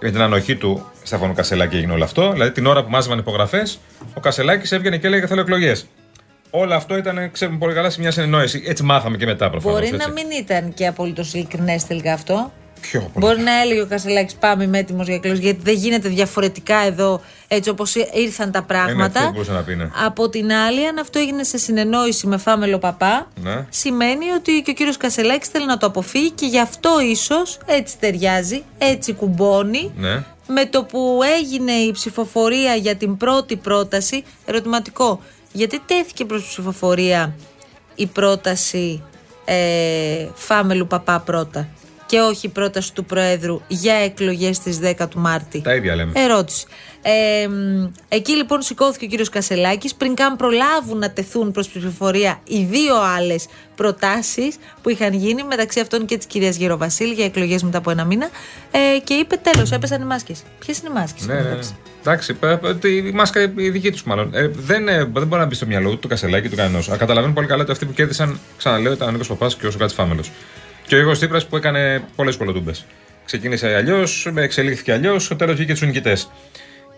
Με 0.00 0.10
την 0.10 0.20
ανοχή 0.20 0.56
του 0.56 0.86
Στέφανου 1.02 1.34
Κασελάκη 1.34 1.76
έγινε 1.76 1.92
όλο 1.92 2.04
αυτό. 2.04 2.32
Δηλαδή 2.32 2.52
την 2.52 2.66
ώρα 2.66 2.84
που 2.84 2.90
μάζευαν 2.90 3.18
υπογραφές, 3.18 3.78
ο 4.14 4.20
Κασελάκης 4.20 4.72
έβγαινε 4.72 4.96
και 4.96 5.06
έλεγε 5.06 5.26
Θέλω 5.26 5.40
εκλογές. 5.40 5.86
Όλο 6.50 6.74
αυτό 6.74 6.96
ήταν, 6.96 7.30
ξέρουμε 7.32 7.58
πολύ 7.58 7.74
καλά, 7.74 7.90
σε 7.90 8.00
μια 8.00 8.10
συνεννόηση. 8.10 8.62
Έτσι 8.66 8.82
μάθαμε 8.82 9.16
και 9.16 9.26
μετά 9.26 9.50
προφανώς. 9.50 9.80
Μπορεί 9.80 9.96
να 9.96 10.10
μην 10.10 10.30
ήταν 10.30 10.74
και 10.74 10.86
απολύτως 10.86 11.34
ειλικρινές 11.34 11.86
τελικά 11.86 12.12
αυτό. 12.12 12.52
Ποιο 12.80 13.00
πολύ. 13.00 13.26
Μπορεί 13.26 13.40
να 13.40 13.60
έλεγε 13.60 13.80
ο 13.80 13.86
Κασελάκης 13.86 14.34
Πάμε, 14.34 14.64
είμαι 14.64 14.78
έτοιμος 14.78 15.06
για 15.06 15.14
εκλογές. 15.14 15.38
Γιατί 15.38 15.60
δεν 15.62 15.74
γίνεται 15.74 16.08
διαφορετικά 16.08 16.76
εδώ 16.78 17.20
έτσι 17.48 17.70
όπως 17.70 17.94
ήρθαν 17.94 18.50
τα 18.50 18.58
Είναι 18.58 18.66
πράγματα. 18.66 19.04
αυτό 19.04 19.20
που 19.26 19.30
μπορούσε 19.32 19.52
να 19.52 19.62
πει, 19.62 19.74
ναι. 19.74 19.90
Από 20.04 20.28
την 20.28 20.52
άλλη, 20.52 20.86
αν 20.86 20.98
αυτό 20.98 21.18
έγινε 21.18 21.42
σε 21.42 21.58
συνεννόηση 21.58 22.26
με 22.26 22.36
Φάμελο 22.36 22.78
Παπά, 22.78 23.28
Ναι. 23.42 23.66
σημαίνει 23.70 24.30
ότι 24.30 24.62
και 24.64 24.70
ο 24.70 24.74
κύριος 24.74 24.96
Κασελάκης 24.96 25.48
θέλει 25.48 25.66
να 25.66 25.76
το 25.78 25.86
αποφύγει 25.86 26.30
και 26.30 26.46
γι' 26.46 26.60
αυτό 26.60 26.90
ίσως 27.00 27.58
έτσι 27.66 27.98
ταιριάζει, 27.98 28.62
έτσι 28.78 29.12
κουμπώνει. 29.12 29.92
Ναι. 29.96 30.24
Με 30.46 30.66
το 30.66 30.84
που 30.84 31.20
έγινε 31.38 31.72
η 31.72 31.92
ψηφοφορία 31.92 32.74
για 32.74 32.96
την 32.96 33.16
πρώτη 33.16 33.56
πρόταση, 33.56 34.24
ερωτηματικό, 34.44 35.20
γιατί 35.52 35.80
τέθηκε 35.86 36.24
προς 36.24 36.42
ψηφοφορία 36.46 37.34
η 37.94 38.06
πρόταση 38.06 39.02
ε, 39.44 40.26
Φάμελου 40.34 40.86
Παπά 40.86 41.20
πρώτα; 41.20 41.68
Και 42.08 42.20
όχι 42.20 42.46
η 42.46 42.48
πρόταση 42.48 42.92
του 42.94 43.04
Προέδρου 43.04 43.60
για 43.68 43.94
εκλογές 43.94 44.56
στις 44.56 44.78
10 44.82 45.08
του 45.08 45.18
Μάρτη. 45.18 45.60
Τα 45.60 45.74
ίδια 45.74 45.94
λέμε. 45.94 46.12
Ερώτηση. 46.14 46.66
Ε, 47.02 47.48
μ, 47.48 47.86
εκεί 48.08 48.32
λοιπόν 48.36 48.62
σηκώθηκε 48.62 49.04
ο 49.04 49.08
κύριος 49.08 49.28
Κασελάκης 49.28 49.94
πριν 49.94 50.14
καν 50.14 50.36
προλάβουν 50.36 50.98
να 50.98 51.10
τεθούν 51.10 51.50
προς 51.50 51.68
ψηφοφορία 51.68 52.40
οι 52.44 52.62
δύο 52.64 52.94
άλλες 53.16 53.46
προτάσεις 53.74 54.56
που 54.82 54.88
είχαν 54.90 55.12
γίνει 55.12 55.42
μεταξύ 55.44 55.80
αυτών 55.80 56.04
και 56.04 56.16
της 56.16 56.26
κυρίας 56.26 56.56
Γεροβασίλη 56.56 57.12
για 57.12 57.24
εκλογές 57.24 57.62
μετά 57.62 57.78
από 57.78 57.90
ένα 57.90 58.04
μήνα 58.04 58.28
ε, 58.70 58.78
και 59.04 59.14
είπε 59.14 59.36
τέλος 59.36 59.70
έπεσαν 59.72 60.02
οι 60.02 60.04
μάσκες. 60.04 60.42
Ποιες 60.58 60.78
είναι 60.78 60.88
οι 60.90 60.92
μάσκες. 60.92 61.26
Ναι, 61.26 61.34
ναι, 61.34 61.40
ναι. 61.40 61.58
Εντάξει, 62.00 62.34
πε- 62.34 62.56
πε- 62.58 62.84
η 62.84 63.10
μάσκα 63.14 63.40
η 63.56 63.70
δική 63.70 63.90
τους 63.90 64.02
μάλλον. 64.04 64.34
Ε, 64.34 64.48
δεν, 64.48 64.88
ε, 64.88 64.96
δεν 64.96 65.26
μπορεί 65.26 65.40
να 65.40 65.46
μπει 65.46 65.54
στο 65.54 65.66
μυαλό 65.66 65.90
του, 65.90 65.98
του 65.98 66.08
Κασελάκη, 66.08 66.48
του 66.48 66.56
κανενό. 66.56 66.78
Καταλαβαίνω 66.98 67.32
πολύ 67.34 67.46
καλά 67.46 67.62
ότι 67.62 67.70
αυτοί 67.70 67.84
που 67.86 67.92
κέρδισαν, 67.92 68.38
ξαναλέω, 68.58 68.92
ήταν 68.92 69.08
ο 69.08 69.10
Νίκος 69.10 69.28
Παπάς 69.28 69.56
και 69.56 69.66
ο 69.66 69.70
Σοκράτη 69.70 69.94
Φάμελος. 69.94 70.30
Και 70.88 70.94
ο 70.94 70.98
Γιώργο 70.98 71.12
Τσίπρας 71.16 71.46
που 71.46 71.56
έκανε 71.56 72.02
πολλές 72.16 72.36
κολοτούμπες. 72.36 72.84
Ξεκίνησε 73.24 73.74
αλλιώς, 73.74 74.32
εξελίχθηκε 74.36 74.92
αλλιώς, 74.92 75.24
στο 75.24 75.36
τέλος 75.36 75.54
βγήκε 75.56 75.74
του 75.74 75.86
νικητές. 75.86 76.30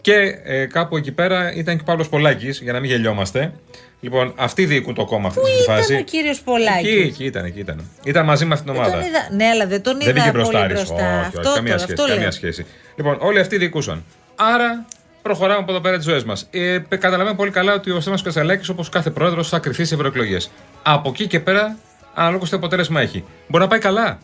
Και 0.00 0.38
ε, 0.44 0.64
κάπου 0.66 0.96
εκεί 0.96 1.12
πέρα 1.12 1.52
ήταν 1.54 1.74
και 1.74 1.80
ο 1.82 1.84
Παύλος 1.84 2.08
Πολάκης, 2.08 2.60
για 2.60 2.72
να 2.72 2.80
μην 2.80 2.90
γελιόμαστε. 2.90 3.52
Λοιπόν, 4.00 4.32
αυτοί 4.36 4.64
διοικούν 4.66 4.94
το 4.94 5.04
κόμμα 5.04 5.28
αυτή 5.28 5.40
Πού 5.40 5.46
τη 5.46 5.52
ήταν 5.62 5.76
φάση. 5.76 5.94
ο 5.94 6.02
κύριος 6.02 6.40
Πολάκης; 6.40 6.90
Εκεί, 6.90 6.98
εκεί 7.00 7.24
ήταν, 7.24 7.44
εκεί 7.44 7.58
ήταν. 7.58 7.90
Ήταν 8.04 8.24
μαζί 8.24 8.44
με 8.44 8.54
αυτήν 8.54 8.72
την 8.72 8.76
Δεν 8.82 8.84
ομάδα. 8.90 9.02
τον 9.02 9.10
είδα, 9.10 9.28
ναι, 9.36 9.46
αλλά 9.48 9.66
δεν 9.66 9.82
τον 9.82 9.98
Δεν 9.98 10.08
είδα 10.08 10.12
βγήκε 10.20 10.30
πολύ 10.30 10.42
μπροστά. 10.46 10.66
μπροστά. 10.66 10.94
Όχι, 10.94 11.26
όχι, 11.28 11.36
αυτό 11.38 11.52
καμία 11.54 11.72
τώρα, 11.72 11.78
σχέση. 11.78 11.92
αυτό 11.92 12.02
καμία 12.06 12.20
λέω. 12.22 12.30
σχέση. 12.30 12.66
Λοιπόν, 12.96 13.16
όλοι 13.20 13.38
αυτοί 13.40 13.56
διοικούσαν. 13.58 14.04
Άρα 14.36 14.86
προχωράμε 15.22 15.58
από 15.60 15.70
εδώ 15.70 15.80
πέρα 15.80 15.96
τις 15.96 16.04
ζωές 16.04 16.24
μας. 16.24 16.46
Ε, 16.50 16.78
πε- 16.88 17.00
καταλαβαίνω 17.00 17.36
πολύ 17.36 17.50
καλά 17.50 17.74
ότι 17.74 17.90
ο 17.90 17.94
Στέφανος 17.94 18.22
Κασαλάκης, 18.22 18.68
όπως 18.68 18.88
κάθε 18.88 19.10
πρόεδρος, 19.10 19.48
θα 19.48 19.58
κρυθεί 19.58 19.84
σε 19.84 19.94
ευρωεκλογές. 19.94 20.50
Από 20.82 21.08
εκεί 21.08 21.26
και 21.26 21.40
πέρα, 21.40 21.76
αναλόγω 22.14 22.44
τι 22.44 22.56
αποτέλεσμα 22.56 23.00
έχει. 23.00 23.24
Μπορεί 23.48 23.62
να 23.62 23.68
πάει 23.68 23.78
καλά. 23.78 24.18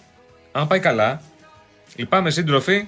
Αν 0.53 0.67
πάει 0.67 0.81
καλά, 0.81 1.21
λυπάμαι 1.97 2.31
σύντροφοι, 2.31 2.87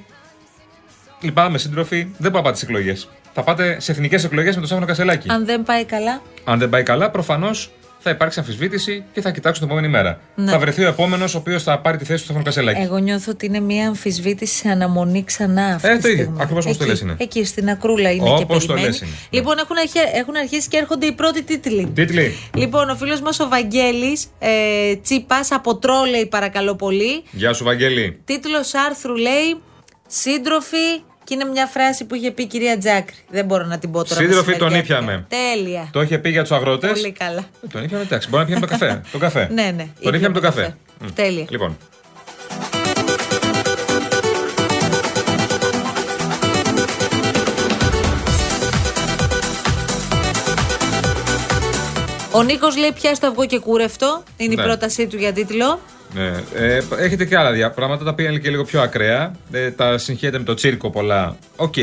λυπάμαι 1.20 1.58
σύντροφοι, 1.58 2.08
δεν 2.18 2.30
πάω 2.30 2.40
να 2.40 2.46
πάτε 2.46 2.56
στι 2.56 2.66
εκλογές. 2.66 3.08
Θα 3.32 3.42
πάτε 3.42 3.80
σε 3.80 3.92
εθνικές 3.92 4.24
εκλογές 4.24 4.50
με 4.54 4.56
τον 4.56 4.66
Στέφανο 4.66 4.86
Κασελάκη. 4.86 5.30
Αν 5.30 5.44
δεν 5.44 5.62
πάει 5.62 5.84
καλά, 5.84 6.22
Αν 6.44 6.58
δεν 6.58 6.68
πάει 6.68 6.82
καλά, 6.82 7.10
προφανώς 7.10 7.70
θα 8.00 8.10
υπάρξει 8.10 8.38
αμφισβήτηση 8.38 9.04
και 9.12 9.20
θα 9.20 9.30
κοιτάξουν 9.30 9.62
την 9.66 9.72
επόμενη 9.76 9.92
μέρα. 9.92 10.20
Ναι. 10.34 10.50
Θα 10.50 10.58
βρεθεί 10.58 10.84
ο 10.84 10.88
επόμενος 10.88 11.34
ο 11.34 11.38
οποίος 11.38 11.62
θα 11.62 11.78
πάρει 11.80 11.96
τη 11.96 12.04
θέση 12.04 12.18
του 12.18 12.24
Στέφανου 12.24 12.44
Κασελάκη. 12.44 12.80
εγώ 12.80 12.96
νιώθω 12.98 13.30
ότι 13.30 13.46
είναι 13.46 13.60
μια 13.60 13.86
αμφισβήτηση 13.88 14.54
σε 14.54 14.68
αναμονή 14.68 15.24
ξανά 15.24 15.66
αυτή 15.66 15.88
Ε, 15.88 15.96
τη 15.96 16.02
το 16.02 16.08
ίδιο. 16.08 16.22
στιγμή. 16.22 16.42
Ακριβώς 16.42 16.64
όπως 16.64 16.76
το 16.76 16.82
Εκεί- 16.84 16.92
λες 16.92 17.00
είναι. 17.02 17.14
Εκεί 17.18 17.44
στην 17.44 17.68
ακρούλα 17.70 18.10
είναι 18.10 18.28
Όπως 18.30 18.38
και 18.38 18.66
το 18.66 18.72
περιμένει. 18.72 18.86
λες 18.86 19.00
είναι. 19.00 19.10
Λοιπόν, 19.30 19.58
έχουν, 19.58 19.76
αρχι- 19.78 20.14
έχουν 20.14 20.36
αρχίσει 20.36 20.68
και 20.68 20.76
έρχονται 20.76 21.06
οι 21.06 21.12
πρώτοι 21.12 21.42
τίτλοι. 21.42 21.86
Τίτλοι. 21.94 22.34
Λοιπόν, 22.54 22.90
ο 22.90 22.94
φίλος 22.96 23.20
μας 23.20 23.40
ο 23.40 23.48
Βαγγέλης 23.48 24.26
ε, 24.38 24.94
Τσίπας 25.02 25.52
από 25.52 25.76
τρόλεϊ, 25.76 26.26
παρακαλώ 26.26 26.74
πολύ. 26.74 27.22
Γεια 27.30 27.52
σου, 27.52 27.64
Βαγγέλη. 27.64 28.20
Τίτλος 28.24 28.74
άρθρου 28.74 29.14
λέει 29.16 29.60
Σύντροφοι. 30.06 31.02
Και 31.28 31.34
είναι 31.34 31.44
μια 31.44 31.66
φράση 31.66 32.04
που 32.04 32.14
είχε 32.14 32.30
πει 32.30 32.42
η 32.42 32.46
κυρία 32.46 32.78
Τζάκρη. 32.78 33.14
Δεν 33.30 33.44
μπορώ 33.44 33.64
να 33.64 33.78
την 33.78 33.90
πω 33.90 34.04
τώρα. 34.04 34.20
Σύντροφοι 34.20 34.56
τον 34.56 34.70
μεσημεριάτικα. 34.72 34.94
ήπιαμε. 34.98 35.26
Τέλεια. 35.28 35.88
Το 35.92 36.00
είχε 36.02 36.18
πει 36.18 36.30
για 36.30 36.40
τους 36.42 36.50
αγρότες. 36.52 36.90
Πολύ 36.90 37.12
καλά. 37.12 37.44
Τον 37.72 37.82
ήπιαμε, 37.84 38.02
εντάξει. 38.04 38.28
Μπορεί 38.28 38.42
να 38.42 38.48
πιάμε 38.48 38.66
το 38.66 38.72
καφέ. 38.72 39.02
τον 39.12 39.20
καφέ. 39.20 39.48
Ναι, 39.52 39.72
ναι. 39.76 39.86
Τον 40.02 40.14
ήπιαμε 40.14 40.34
τον 40.34 40.42
καφέ. 40.42 40.76
Μμ. 41.00 41.06
Τέλεια. 41.14 41.44
Λοιπόν. 41.48 41.76
Ο 52.32 52.42
Νίκος 52.42 52.76
λέει 52.76 52.92
πιάσ' 52.92 53.14
το 53.14 53.26
αυγό 53.26 53.46
και 53.46 53.58
κούρευ' 53.58 54.03
το. 54.03 54.22
Είναι 54.36 54.54
Ναι. 54.54 54.62
η 54.62 54.64
πρότασή 54.64 55.06
του 55.06 55.16
για 55.16 55.32
τίτλο. 55.32 55.80
Ναι. 56.14 56.32
Ε, 56.54 56.82
έχετε 56.98 57.24
και 57.24 57.36
άλλα 57.36 57.52
δια- 57.52 57.70
πράγματα 57.70 58.04
τα 58.04 58.10
οποία 58.10 58.28
είναι 58.30 58.38
και 58.38 58.50
λίγο 58.50 58.64
πιο 58.64 58.80
ακραία. 58.80 59.32
Ε, 59.52 59.70
τα 59.70 59.98
συγχαίρετε 59.98 60.38
με 60.38 60.44
το 60.44 60.54
τσίρκο 60.54 60.90
πολλά. 60.90 61.36
Οκ. 61.56 61.74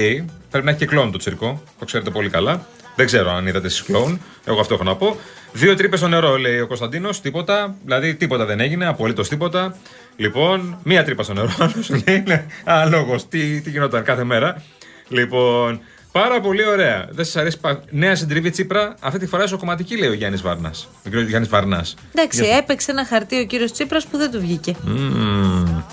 Πρέπει 0.50 0.66
να 0.66 0.70
έχει 0.70 0.80
και 0.80 0.86
κλόουν 0.86 1.12
το 1.12 1.18
τσίρκο. 1.18 1.64
Το 1.80 1.86
ξέρετε 1.86 2.10
πολύ 2.10 2.30
καλά. 2.30 2.66
Δεν 2.96 3.06
ξέρω 3.06 3.32
αν 3.32 3.48
είδατε 3.48 3.68
εσείς 3.68 3.84
κλόουν. 3.84 4.22
Εγώ 4.46 4.60
αυτό 4.60 4.74
έχω 4.74 4.84
να 4.84 4.96
πω. 4.96 5.18
Δύο 5.54 5.76
τρύπες 5.76 6.00
στο 6.00 6.08
νερό, 6.08 6.38
λέει 6.38 6.60
ο 6.60 6.68
Κωνσταντίνος. 6.68 7.22
Τίποτα. 7.22 7.76
Δηλαδή 7.84 8.16
τίποτα 8.16 8.46
δεν 8.46 8.60
έγινε. 8.60 8.88
Απολύτως 8.88 9.30
τίποτα. 9.30 9.76
Λοιπόν, 10.16 10.78
μία 10.84 11.04
τρύπα 11.04 11.24
στο 11.24 11.34
νερό. 11.34 11.50
Άλλος 11.60 11.90
λέει 11.90 12.16
είναι 12.16 12.46
αλόγο. 12.64 13.16
Τι, 13.30 13.62
τι 13.62 13.70
γινόταν 13.70 14.04
κάθε 14.04 14.24
μέρα. 14.24 14.62
Λοιπόν, 15.08 15.80
πάρα 16.22 16.40
πολύ 16.42 16.66
ωραία. 16.68 17.08
Δεν 17.12 17.26
σας 17.26 17.36
αρέσει. 17.36 17.60
πα- 17.60 17.82
Νέα 17.90 18.16
συντριβή 18.16 18.50
Τσίπρα; 18.50 18.96
Αυτή 19.00 19.20
τη 19.20 19.26
φορά 19.28 19.44
εσωκομματική, 19.44 19.98
λέει 19.98 20.10
ο 20.10 20.14
Γιάννης 20.14 20.42
Βάρνα. 20.42 20.72
Ο 21.06 21.10
κ. 21.10 21.14
Γιάννης 21.16 21.50
Βαρνάς. 21.50 21.96
Εντάξει, 22.16 22.44
έπαιξε 22.58 22.92
ένα 22.92 23.06
χαρτί 23.06 23.40
ο 23.40 23.46
κύριος 23.46 23.72
Τσίπρας 23.72 24.06
που 24.06 24.18
δεν 24.18 24.32
του 24.32 24.40
βγήκε. 24.40 24.76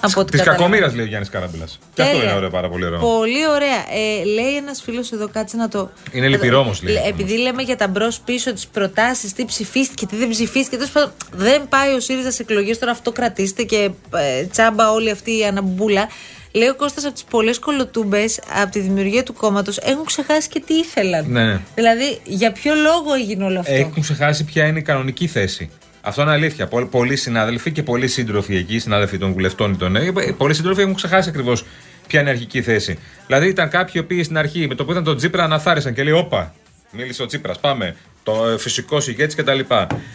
Από 0.00 0.20
ό,τι 0.20 0.30
Της 0.30 0.40
κατάλαβα. 0.40 0.50
κακομήρα, 0.64 0.92
λέει 0.94 1.04
ο 1.04 1.08
Γιάννης 1.08 1.28
Κάραμπελα. 1.30 1.64
Και 1.94 2.02
αυτό 2.02 2.14
Τέλεια. 2.14 2.28
είναι 2.28 2.36
ωραίο, 2.36 2.50
πάρα 2.50 2.68
πολύ 2.68 2.84
ωραίο. 2.84 2.98
Πολύ 2.98 3.48
ωραία. 3.48 3.76
Ε, 4.20 4.24
λέει 4.24 4.56
ένας 4.56 4.82
φίλος 4.82 5.12
εδώ, 5.12 5.28
κάτσε 5.28 5.56
να 5.56 5.68
το. 5.68 5.90
Είναι 6.12 6.28
λυπηρό 6.28 6.58
όμως, 6.58 6.82
λέει. 6.82 6.94
Λε- 6.94 7.06
Επειδή 7.06 7.36
λέμε 7.38 7.62
για 7.62 7.76
τα 7.76 7.88
μπρος 7.88 8.20
πίσω 8.20 8.52
τις 8.52 8.66
προτάσεις, 8.66 9.32
τι 9.32 9.44
ψηφίστηκε, 9.44 10.06
τι 10.06 10.16
δεν 10.16 10.28
ψηφίστηκε. 10.28 10.76
Τέλος 10.76 10.90
πάντων, 10.90 11.10
δεν 11.32 11.68
πάει 11.68 11.94
ο 11.94 12.00
ΣΥΡΙΖΑ 12.00 12.30
σε 12.30 12.42
εκλογές, 12.42 12.78
τώρα 12.78 12.92
αυτό 12.92 13.12
κρατήστε 13.12 13.62
και 13.62 13.90
ε, 14.14 14.44
τσάμπα 14.44 14.90
όλη 14.90 15.10
αυτή 15.10 15.38
η 15.38 15.44
αναμπουμπούλα. 15.44 16.08
Λέει 16.52 16.68
ο 16.68 16.74
Κώστας 16.74 17.04
από 17.04 17.12
τις 17.14 17.24
πολλές 17.24 17.58
κολοτούμπες 17.58 18.40
από 18.62 18.70
τη 18.72 18.80
δημιουργία 18.80 19.22
του 19.22 19.32
κόμματος 19.32 19.78
έχουν 19.78 20.04
ξεχάσει 20.04 20.48
και 20.48 20.62
τι 20.66 20.74
ήθελαν. 20.74 21.24
Ναι, 21.30 21.44
ναι. 21.44 21.60
Δηλαδή, 21.74 22.20
για 22.24 22.52
ποιο 22.52 22.74
λόγο 22.74 23.12
έγινε 23.14 23.44
όλο 23.44 23.58
αυτό; 23.58 23.72
Έχουν 23.72 24.02
ξεχάσει 24.02 24.44
ποια 24.44 24.66
είναι 24.66 24.78
η 24.78 24.82
κανονική 24.82 25.26
θέση. 25.26 25.70
Αυτό 26.00 26.22
είναι 26.22 26.30
αλήθεια. 26.30 26.66
Πο- 26.66 26.86
Πολλοί 26.86 27.16
συνάδελφοι 27.16 27.72
και 27.72 27.82
πολλοί 27.82 28.08
σύντροφοι 28.08 28.56
εκεί, 28.56 28.78
συνάδελφοι 28.78 29.18
των 29.18 29.32
βουλευτών 29.32 29.72
ή 29.72 29.76
των 29.76 29.92
νέων, 29.92 30.16
ε, 30.18 30.32
πολλοί 30.36 30.54
σύντροφοι 30.54 30.80
έχουν 30.80 30.94
ξεχάσει 30.94 31.28
ακριβώς 31.28 31.64
ποια 32.06 32.20
είναι 32.20 32.28
η 32.28 32.32
αρχική 32.32 32.62
θέση. 32.62 32.98
Δηλαδή 33.26 33.48
ήταν 33.48 33.68
κάποιοι 33.68 33.92
οι 33.96 33.98
οποίοι 33.98 34.22
στην 34.22 34.38
αρχή 34.38 34.66
με 34.68 34.74
το 34.74 34.84
που 34.84 34.90
ήταν 34.90 35.04
τον 35.04 35.16
Τσίπρα 35.16 35.44
αναθάρισαν 35.44 35.94
και 35.94 36.02
λέει: 36.02 36.12
Όπα, 36.12 36.54
μίλησε 36.90 37.22
ο 37.22 37.26
Τσίπρα, 37.26 37.54
πάμε. 37.60 37.96
Το 38.22 38.56
φυσικός 38.58 39.08
ηγέτης 39.08 39.34
κτλ. 39.34 39.58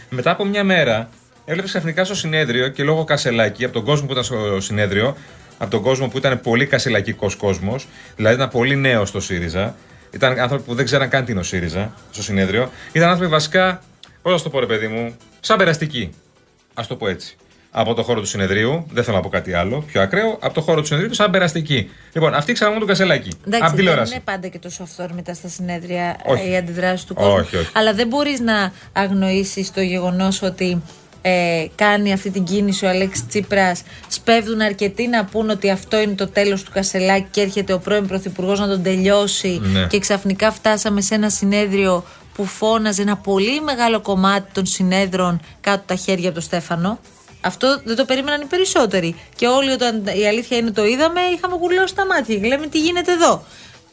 Μετά 0.09 0.31
από 0.31 0.45
μια 0.45 0.63
μέρα 0.63 1.09
έβλεπε 1.45 1.67
ξαφνικά 1.67 2.05
στο 2.05 2.15
συνέδριο 2.15 2.67
και 2.67 2.83
λόγω 2.83 3.03
Κασελάκη, 3.03 3.63
από 3.63 3.73
τον 3.73 3.83
κόσμο 3.83 4.05
που 4.05 4.11
ήταν 4.11 4.23
στο 4.23 4.57
συνέδριο, 4.61 5.17
από 5.57 5.71
τον 5.71 5.81
κόσμο 5.81 6.07
που 6.07 6.17
ήταν 6.17 6.41
πολύ 6.41 6.65
κασελακικό 6.65 7.31
κόσμος, 7.37 7.87
δηλαδή 8.15 8.35
ήταν 8.35 8.49
πολύ 8.49 8.75
νέος 8.75 9.09
στο 9.09 9.19
ΣΥΡΙΖΑ, 9.19 9.75
ήταν 10.11 10.39
άνθρωποι 10.39 10.63
που 10.63 10.75
δεν 10.75 10.85
ξέραν 10.85 11.09
καν 11.09 11.25
τι 11.25 11.31
είναι 11.31 11.39
ο 11.39 11.43
ΣΥΡΙΖΑ 11.43 11.93
στο 12.11 12.23
συνέδριο, 12.23 12.71
ήταν 12.91 13.09
άνθρωποι 13.09 13.31
βασικά, 13.31 13.81
πώς 14.21 14.31
να 14.31 14.37
σου 14.37 14.43
το 14.43 14.49
πω 14.49 14.59
ρε 14.59 14.65
παιδί 14.65 14.87
μου, 14.87 15.15
σαν 15.39 15.57
περαστικοί. 15.57 16.09
Α 16.73 16.83
το 16.87 16.95
πω 16.95 17.07
έτσι. 17.07 17.35
Από 17.71 17.93
το 17.93 18.03
χώρο 18.03 18.19
του 18.19 18.25
συνεδρίου, 18.27 18.85
δεν 18.91 19.03
θέλω 19.03 19.15
να 19.15 19.21
πω 19.23 19.29
κάτι 19.29 19.53
άλλο, 19.53 19.81
πιο 19.81 20.01
ακραίο, 20.01 20.37
από 20.41 20.53
το 20.53 20.61
χώρο 20.61 20.79
του 20.81 20.87
συνεδρίου, 20.87 21.13
σαν 21.13 21.31
περαστικοί. 21.31 21.89
Λοιπόν, 22.13 22.33
αυτοί 22.33 22.53
ξέραν 22.53 22.73
μόνο 22.73 22.85
τον 22.85 22.95
Κασελάκη. 22.95 23.29
από 23.29 23.41
Εντάξει, 23.47 23.67
δεν 23.67 23.75
τηλεόραση. 23.75 24.13
είναι 24.13 24.21
πάντα 24.25 24.47
και 24.47 24.59
τόσο 24.59 24.83
αυθόρμητα 24.83 25.33
στα 25.33 25.47
συνέδρια 25.47 26.17
Όχι. 26.25 26.43
ε, 26.47 26.49
οι 26.49 26.57
αντιδράσεις 26.57 27.05
του 27.05 27.13
κόσμου. 27.13 27.33
Όχι, 27.33 27.55
όχι. 27.55 27.69
Αλλά 27.73 27.93
δεν 27.93 28.07
μπορείς 28.07 28.39
να 28.39 28.71
αγνοήσεις 28.93 29.71
το 29.73 29.81
γεγονός 29.81 30.41
ότι 30.41 30.81
ε, 31.21 31.65
κάνει 31.75 32.13
αυτή 32.13 32.29
την 32.29 32.43
κίνηση 32.43 32.85
ο 32.85 32.89
Αλέξης 32.89 33.27
Τσίπρας. 33.27 33.81
Σπέβδουν 34.07 34.61
αρκετοί 34.61 35.07
να 35.07 35.25
πούν 35.25 35.49
ότι 35.49 35.69
αυτό 35.69 35.99
είναι 35.99 36.13
το 36.13 36.27
τέλος 36.27 36.63
του 36.63 36.71
Κασελάκη 36.71 37.27
και 37.31 37.41
έρχεται 37.41 37.73
ο 37.73 37.79
πρώην 37.79 38.07
Πρωθυπουργός 38.07 38.59
να 38.59 38.67
τον 38.67 38.83
τελειώσει. 38.83 39.59
Ναι. 39.63 39.87
Και 39.87 39.99
ξαφνικά 39.99 40.51
φτάσαμε 40.51 41.01
σε 41.01 41.15
ένα 41.15 41.29
συνέδριο 41.29 42.03
που 42.33 42.45
φώναζε 42.45 43.01
ένα 43.01 43.17
πολύ 43.17 43.61
μεγάλο 43.61 44.01
κομμάτι 44.01 44.51
των 44.51 44.65
συνέδρων 44.65 45.41
κάτω 45.61 45.83
τα 45.85 45.95
χέρια 45.95 46.25
από 46.25 46.33
τον 46.33 46.43
Στέφανο. 46.43 46.99
Αυτό 47.41 47.81
δεν 47.83 47.95
το 47.95 48.05
περίμεναν 48.05 48.41
οι 48.41 48.45
περισσότεροι. 48.45 49.15
Και 49.35 49.47
όλοι 49.47 49.71
όταν 49.71 50.03
η 50.05 50.27
αλήθεια 50.27 50.57
είναι 50.57 50.71
το 50.71 50.85
είδαμε, 50.85 51.21
είχαμε 51.35 51.55
γουρλώσει 51.55 51.95
τα 51.95 52.05
μάτια 52.05 52.35
και 52.35 52.47
λέμε 52.47 52.67
τι 52.67 52.79
γίνεται 52.79 53.11
εδώ; 53.11 53.43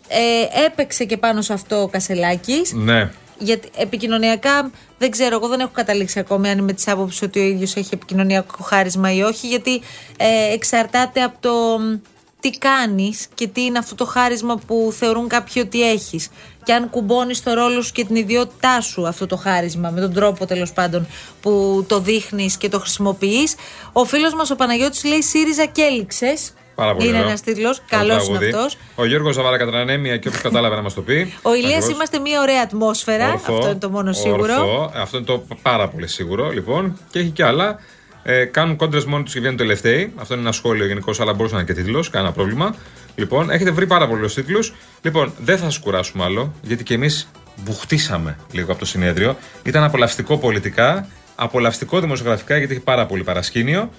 Ε, 0.08 0.64
έπαιξε 0.64 1.04
και 1.04 1.16
πάνω 1.16 1.42
σε 1.42 1.52
αυτό 1.52 1.82
ο 1.82 1.88
Κασελάκης 1.88 2.72
Ναι. 2.72 3.10
Γιατί 3.44 3.68
επικοινωνιακά 3.76 4.70
δεν 4.98 5.10
ξέρω, 5.10 5.36
εγώ 5.36 5.48
δεν 5.48 5.60
έχω 5.60 5.70
καταλήξει 5.72 6.18
ακόμη 6.18 6.48
αν 6.48 6.58
είμαι 6.58 6.72
της 6.72 6.88
άποψης 6.88 7.22
ότι 7.22 7.40
ο 7.40 7.42
ίδιος 7.42 7.76
έχει 7.76 7.94
επικοινωνιακό 7.94 8.62
χάρισμα 8.62 9.12
ή 9.12 9.22
όχι, 9.22 9.46
γιατί 9.46 9.80
ε, 10.16 10.52
εξαρτάται 10.52 11.22
από 11.22 11.36
το 11.40 11.78
μ, 11.78 11.96
τι 12.40 12.50
κάνεις 12.50 13.26
και 13.34 13.46
τι 13.46 13.64
είναι 13.64 13.78
αυτό 13.78 13.94
το 13.94 14.04
χάρισμα 14.04 14.56
που 14.66 14.94
θεωρούν 14.98 15.28
κάποιοι 15.28 15.62
ότι 15.66 15.90
έχεις. 15.90 16.28
Και 16.62 16.72
αν 16.72 16.90
κουμπώνεις 16.90 17.42
το 17.42 17.54
ρόλο 17.54 17.82
σου 17.82 17.92
και 17.92 18.04
την 18.04 18.16
ιδιότητά 18.16 18.80
σου 18.80 19.06
αυτό 19.06 19.26
το 19.26 19.36
χάρισμα, 19.36 19.90
με 19.90 20.00
τον 20.00 20.12
τρόπο 20.12 20.46
τέλος 20.46 20.72
πάντων 20.72 21.06
που 21.40 21.84
το 21.88 22.00
δείχνεις 22.00 22.56
και 22.56 22.68
το 22.68 22.80
χρησιμοποιείς. 22.80 23.54
Ο 23.92 24.04
φίλος 24.04 24.34
μας 24.34 24.50
ο 24.50 24.56
Παναγιώτης 24.56 25.04
λέει 25.04 25.22
ΣΥΡΙΖΑ 25.22 25.64
και 25.64 25.82
έληξες. 25.82 26.52
Πάρα 26.74 26.94
πολύ 26.94 27.06
Είναι 27.08 27.16
ωραίο. 27.16 27.28
ένας 27.28 27.40
τίτλος. 27.40 27.78
Ωραίο 27.92 28.06
Καλός 28.06 28.28
είναι 28.28 28.38
τραγούδι. 28.38 28.54
αυτός. 28.56 28.76
Ο 28.94 29.04
Γιώργος 29.06 29.34
Ζαβαρακατρανέμια 29.34 30.16
και 30.16 30.28
όποιος 30.28 30.42
κατάλαβε 30.42 30.74
να 30.74 30.82
μας 30.82 30.94
το 30.94 31.02
πει. 31.02 31.34
Ο 31.42 31.54
Ηλίας 31.54 31.72
Ακριβώς. 31.74 31.94
είμαστε 31.94 32.18
μια 32.18 32.40
ωραία 32.40 32.62
ατμόσφαιρα. 32.62 33.32
Ορθό, 33.32 33.54
αυτό 33.54 33.66
είναι 33.70 33.78
το 33.78 33.90
μόνο 33.90 34.12
σίγουρο. 34.12 34.54
ορθό. 34.54 34.92
Αυτό 34.94 35.16
είναι 35.16 35.26
το 35.26 35.44
πάρα 35.62 35.88
πολύ 35.88 36.06
σίγουρο. 36.08 36.50
Λοιπόν, 36.50 36.98
και 37.10 37.18
έχει 37.18 37.28
και 37.30 37.44
άλλα. 37.44 37.78
Ε, 38.26 38.44
κάνουν 38.44 38.76
κόντρες 38.76 39.04
μόνοι 39.04 39.22
τους 39.24 39.32
και 39.32 39.38
βγαίνουν 39.38 39.56
τελευταίοι. 39.56 40.12
Αυτό 40.16 40.34
είναι 40.34 40.42
ένα 40.42 40.52
σχόλιο 40.52 40.86
γενικώς, 40.86 41.20
αλλά 41.20 41.32
μπορούσε 41.32 41.54
να 41.54 41.60
είναι 41.60 41.72
και 41.72 41.80
τίτλος. 41.80 42.10
Κανένα 42.10 42.32
πρόβλημα. 42.32 42.74
Λοιπόν, 43.14 43.50
έχετε 43.50 43.70
βρει 43.70 43.86
πάρα 43.86 44.08
πολλούς 44.08 44.34
τίτλους. 44.34 44.74
Λοιπόν, 45.02 45.32
δεν 45.38 45.58
θα 45.58 45.64
σας 45.64 45.78
κουράσουμε 45.78 46.24
άλλο, 46.24 46.52
γιατί 46.62 46.82
και 46.82 46.94
εμείς 46.94 47.28
μπουχτίσαμε 47.64 48.36
λίγο 48.52 48.70
από 48.70 48.80
το 48.80 48.86
συνέδριο. 48.86 49.36
Ήταν 49.62 49.82
απολαυστικό 49.82 50.38
πολιτικά, 50.38 51.08
απολαυστικό 51.34 52.00
δημοσιογραφικά, 52.00 52.56
γιατί 52.58 52.72
έχει 52.72 52.82
πάρα 52.82 53.06
πολύ 53.06 53.22
παρασκήνιο. 53.22 53.90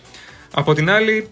Από 0.54 0.74
την 0.74 0.90
άλλη, 0.90 1.30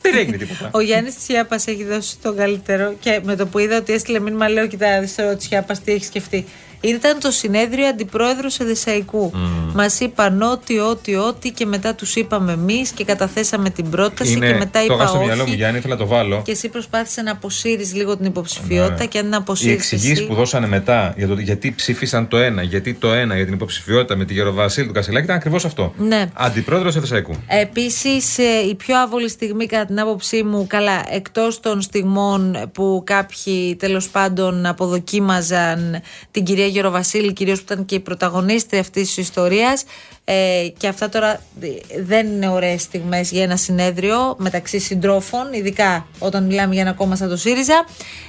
δεν 0.00 0.16
έγινε 0.16 0.36
τίποτα. 0.36 0.70
Ο 0.72 0.80
Γιάννης 0.80 1.16
Τσιάπας 1.16 1.66
έχει 1.66 1.84
δώσει 1.84 2.18
το 2.22 2.34
καλύτερο 2.34 2.94
και 3.00 3.20
με 3.22 3.36
το 3.36 3.46
που 3.46 3.58
είδα 3.58 3.76
ότι 3.76 3.92
έστειλε 3.92 4.20
μήνυμα, 4.20 4.48
λέω: 4.48 4.66
Κοιτά, 4.66 5.00
δεις 5.00 5.16
Τσιάπας, 5.38 5.80
τι 5.80 5.92
έχει 5.92 6.04
σκεφτεί. 6.04 6.46
Ήταν 6.80 7.18
το 7.20 7.30
συνέδριο 7.30 7.86
αντιπρόεδρο 7.86 8.48
Εδεσαϊκού. 8.58 9.30
Μμμ. 9.34 9.70
Μας 9.74 10.00
είπαν 10.00 10.42
ό,τι, 10.42 10.78
ό,τι, 10.78 11.14
ό,τι 11.14 11.50
και 11.50 11.66
μετά 11.66 11.94
τους 11.94 12.14
είπαμε 12.16 12.52
εμείς 12.52 12.90
και 12.90 13.04
καταθέσαμε 13.04 13.70
την 13.70 13.90
πρόταση 13.90 14.32
και 14.38 14.54
μετά 14.54 14.78
το 14.78 14.84
είπα 14.84 14.94
είχα 14.94 15.06
στο 15.06 15.18
μυαλό 15.18 15.36
μου, 15.36 15.42
όχι. 15.46 15.54
Γιάννη, 15.56 15.78
ήθελα 15.78 15.94
να 15.94 16.00
το 16.00 16.06
βάλω. 16.06 16.42
Και 16.44 16.50
εσύ 16.52 16.68
προσπάθησες 16.68 17.24
να 17.24 17.32
αποσύρεις 17.32 17.94
λίγο 17.94 18.16
την 18.16 18.24
υποψηφιότητα 18.26 18.94
Ναι. 18.98 19.06
και 19.06 19.18
αν 19.18 19.28
να 19.28 19.36
Οι 19.36 19.38
αποσύρει. 19.38 19.72
εξηγήσει 19.72 20.26
που 20.26 20.34
δώσανε 20.34 20.66
μετά 20.66 21.14
για 21.16 21.26
το 21.26 21.34
γιατί 21.38 21.72
ψήφισαν 21.76 22.28
το 22.28 22.36
ένα, 22.36 22.62
γιατί 22.62 22.94
το 22.94 23.12
ένα 23.12 23.36
για 23.36 23.44
την 23.44 23.54
υποψηφιότητα 23.54 24.16
με 24.16 24.24
τη 24.24 24.32
Γεροβασίλη 24.32 24.86
του 24.86 24.92
Κασελάκη 24.92 25.24
ήταν 25.24 25.36
ακριβώς 25.36 25.64
αυτό. 25.64 25.92
Ναι. 25.98 26.26
Αντιπρόεδρος 26.34 26.96
Εφεσαϊκού. 26.96 27.34
Επίσης, 27.46 28.38
η 28.70 28.74
πιο 28.74 28.98
άβολη 28.98 29.28
στιγμή, 29.28 29.66
κατά 29.66 29.84
την 29.86 30.00
άποψή 30.00 30.42
μου, 30.42 30.66
καλά, 30.68 31.02
εκτός 31.10 31.60
των 31.60 31.80
στιγμών 31.80 32.70
που 32.72 33.02
κάποιοι 33.06 33.76
τέλος 33.76 34.08
πάντων 34.08 34.66
αποδοκίμαζαν 34.66 36.00
την 36.30 36.44
κυρία 36.44 36.66
Γεροβασίλη, 36.70 37.32
κυρίως 37.32 37.58
που 37.58 37.72
ήταν 37.72 37.84
και 37.84 37.94
η 37.94 38.00
πρωταγωνίστρια 38.00 38.80
αυτής 38.80 39.06
της 39.06 39.16
ιστορίας. 39.16 39.84
Ε, 40.24 40.68
και 40.78 40.88
αυτά 40.88 41.08
τώρα 41.08 41.30
ε, 41.60 41.68
δεν 42.02 42.26
είναι 42.26 42.48
ωραίες 42.48 42.82
στιγμές 42.82 43.30
για 43.30 43.42
ένα 43.42 43.56
συνέδριο 43.56 44.34
μεταξύ 44.38 44.78
συντρόφων, 44.78 45.52
ειδικά 45.52 46.06
όταν 46.18 46.46
μιλάμε 46.46 46.72
για 46.74 46.82
ένα 46.82 46.92
κόμμα 46.92 47.16
σαν 47.16 47.28
το 47.28 47.36
ΣΥΡΙΖΑ. 47.36 47.84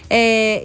Ε, 0.08 0.18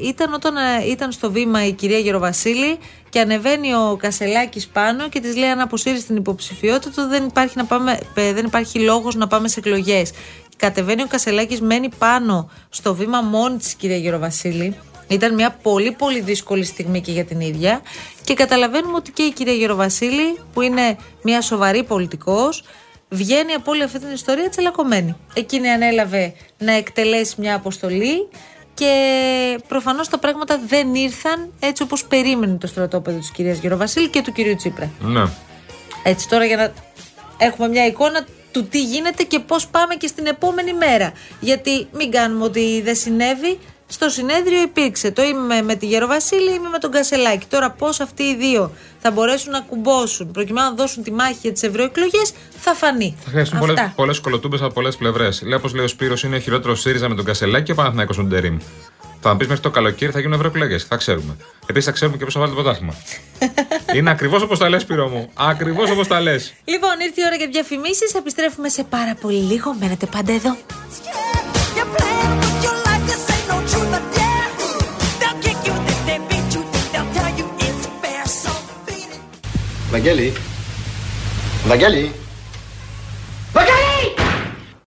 ήταν 0.03 0.33
όταν 0.33 0.57
ε, 0.57 0.61
ήταν 0.91 1.13
στο 1.13 1.31
βήμα 1.31 1.67
η 1.67 1.73
κυρία 1.73 1.99
Γεροβασίλη 1.99 2.79
και 3.09 3.21
ανεβαίνει 3.21 3.75
ο 3.75 3.97
Κασελάκης 4.01 4.67
πάνω 4.67 5.09
και 5.09 5.21
της 5.21 5.37
λέει: 5.37 5.49
Αν 5.49 5.61
αποσύρεις 5.61 6.07
την 6.07 6.17
υποψηφιότητα, 6.17 7.03
του, 7.03 7.09
δεν 7.09 7.25
υπάρχει, 7.25 7.57
να 7.57 7.65
πάμε, 7.65 7.99
ε, 8.15 8.33
δεν 8.33 8.45
υπάρχει 8.45 8.79
λόγος 8.79 9.15
να 9.15 9.27
πάμε 9.27 9.49
σε 9.49 9.59
εκλογές. 9.59 10.11
Κατεβαίνει 10.57 11.03
ο 11.03 11.07
Κασελάκης, 11.07 11.61
μένει 11.61 11.89
πάνω 11.99 12.51
στο 12.69 12.95
βήμα 12.95 13.21
μόνη 13.21 13.57
της 13.57 13.75
κυρία 13.75 13.97
Γεροβασίλη. 13.97 14.77
Ήταν 15.09 15.35
μια 15.35 15.51
πολύ 15.63 15.93
πολύ 15.93 16.21
δύσκολη 16.21 16.65
στιγμή 16.65 17.01
και 17.01 17.13
για 17.13 17.25
την 17.25 17.41
ίδια. 17.41 17.83
Και 18.25 18.35
καταλαβαίνουμε 18.35 18.97
ότι 18.97 19.11
και 19.11 19.23
η 19.23 19.33
κυρία 19.33 19.53
Γεροβασίλη, 19.53 20.39
που 20.53 20.61
είναι 20.61 20.97
μια 21.23 21.41
σοβαρή 21.41 21.85
πολιτικός, 21.85 22.65
βγαίνει 23.09 23.53
από 23.53 23.71
όλη 23.71 23.83
αυτή 23.83 23.99
την 23.99 24.11
ιστορία 24.13 24.49
τσελακωμένη. 24.49 25.17
Εκείνη 25.35 25.69
ανέλαβε 25.69 26.35
να 26.59 26.73
εκτελέσει 26.73 27.35
μια 27.39 27.55
αποστολή 27.55 28.29
και 28.75 28.93
προφανώς 29.69 30.09
τα 30.09 30.19
πράγματα 30.19 30.61
δεν 30.67 30.95
ήρθαν 30.95 31.53
έτσι 31.61 31.83
όπως 31.83 32.05
περίμενε 32.05 32.57
το 32.57 32.67
στρατόπεδο 32.67 33.19
της 33.19 33.31
κυρίας 33.31 33.59
Γεροβασίλη 33.59 34.09
και 34.09 34.23
του 34.23 34.33
κυρίου 34.33 34.57
Τσίπρα. 34.57 34.91
Ναι. 35.01 35.23
Έτσι 36.03 36.29
τώρα 36.29 36.45
για 36.45 36.57
να 36.57 36.73
έχουμε 37.39 37.69
μια 37.69 37.87
εικόνα 37.87 38.27
του 38.53 38.65
τι 38.65 38.83
γίνεται 38.83 39.23
και 39.23 39.39
πώς 39.39 39.67
πάμε 39.67 39.95
και 39.95 40.07
στην 40.07 40.27
επόμενη 40.27 40.73
μέρα. 40.73 41.13
Γιατί 41.41 41.87
μην 41.93 42.11
κάνουμε 42.11 42.45
ότι 42.45 42.81
δεν 42.85 42.97
συνέβη. 42.97 43.59
Στο 43.89 44.09
συνέδριο 44.09 44.63
υπήρξε 44.63 45.11
το 45.11 45.23
είμαι 45.23 45.63
με 45.63 45.75
τη 45.75 45.87
Γεροβασίλη, 45.87 46.55
είμαι 46.55 46.69
με 46.69 46.79
τον 46.79 46.91
Κασελάκη. 46.91 47.47
Τώρα 47.47 47.71
πώς 47.71 48.01
αυτοί 48.01 48.23
οι 48.23 48.37
δύο 48.37 48.73
θα 48.99 49.11
μπορέσουν 49.11 49.51
να 49.51 49.61
κουμπώσουν 49.61 50.31
προκειμένου 50.31 50.69
να 50.69 50.75
δώσουν 50.75 51.03
τη 51.03 51.13
μάχη 51.13 51.39
για 51.43 51.53
τις 51.53 51.63
ευρωεκλογές 51.63 52.33
θα 52.59 52.75
φανεί. 52.75 53.17
Θα 53.25 53.31
χρειαστούν 53.31 53.71
Αυτά. 53.71 53.93
πολλές 53.97 54.21
κολοτούμπες 54.21 54.63
από 54.63 54.73
πολλές 54.73 54.97
πλευρές. 54.97 55.43
Λέει 55.43 55.55
όπως 55.55 55.75
λέει 55.75 55.85
ο 55.85 55.89
Σπύρος 55.89 56.23
είναι 56.23 56.37
ο 56.37 56.39
χειρότερο 56.39 56.75
ΣΥΡΙΖΑ 56.75 57.09
με 57.09 57.15
τον 57.15 57.25
Κασελάκη 57.25 57.65
και 57.65 57.73
ο 57.73 57.75
Παναθηναϊκός 57.75 58.17
με 58.17 58.23
τον 58.23 58.33
Τερήμ. 58.33 58.59
Θα 59.21 59.29
μα 59.29 59.37
πεις 59.37 59.47
μέχρι 59.47 59.63
το 59.63 59.71
καλοκαίρι 59.71 60.13
θα 60.13 60.21
γίνουν 60.21 60.35
ευρωεκλογές. 60.35 60.85
Θα 60.85 60.97
ξέρουμε. 60.97 61.37
Επίσης 61.67 61.85
θα 61.87 61.93
ξέρουμε 61.93 62.17
και 62.17 62.25
πώ 62.25 62.31
θα 62.31 62.41
βάλει 62.41 62.55
το 62.55 62.63
πρωτάθλημα. 62.63 62.95
είναι 63.97 64.11
ακριβώς 64.11 64.43
όπως 64.43 64.59
τα 64.59 64.69
λες, 64.69 64.83
Σπύρο 64.83 65.09
μου. 65.09 65.31
Ακριβώς 65.35 65.91
όπως 65.91 66.07
τα 66.07 66.21
λες. 66.21 66.55
Λοιπόν, 66.65 66.91
ήρθε 67.01 67.21
η 67.21 67.25
ώρα 67.27 67.37
για 67.37 67.49
διαφημίσεις. 67.53 68.15
Επιστρέφουμε 68.15 68.69
σε 68.69 68.85
πάρα 68.85 69.15
πολύ 69.21 69.39
λίγο. 69.39 69.75
Μένετε 69.81 70.07
πάντα 70.07 70.33
εδώ. 70.33 70.57
Βαγγέλη. 79.91 80.33
Βαγγέλη. 81.67 82.13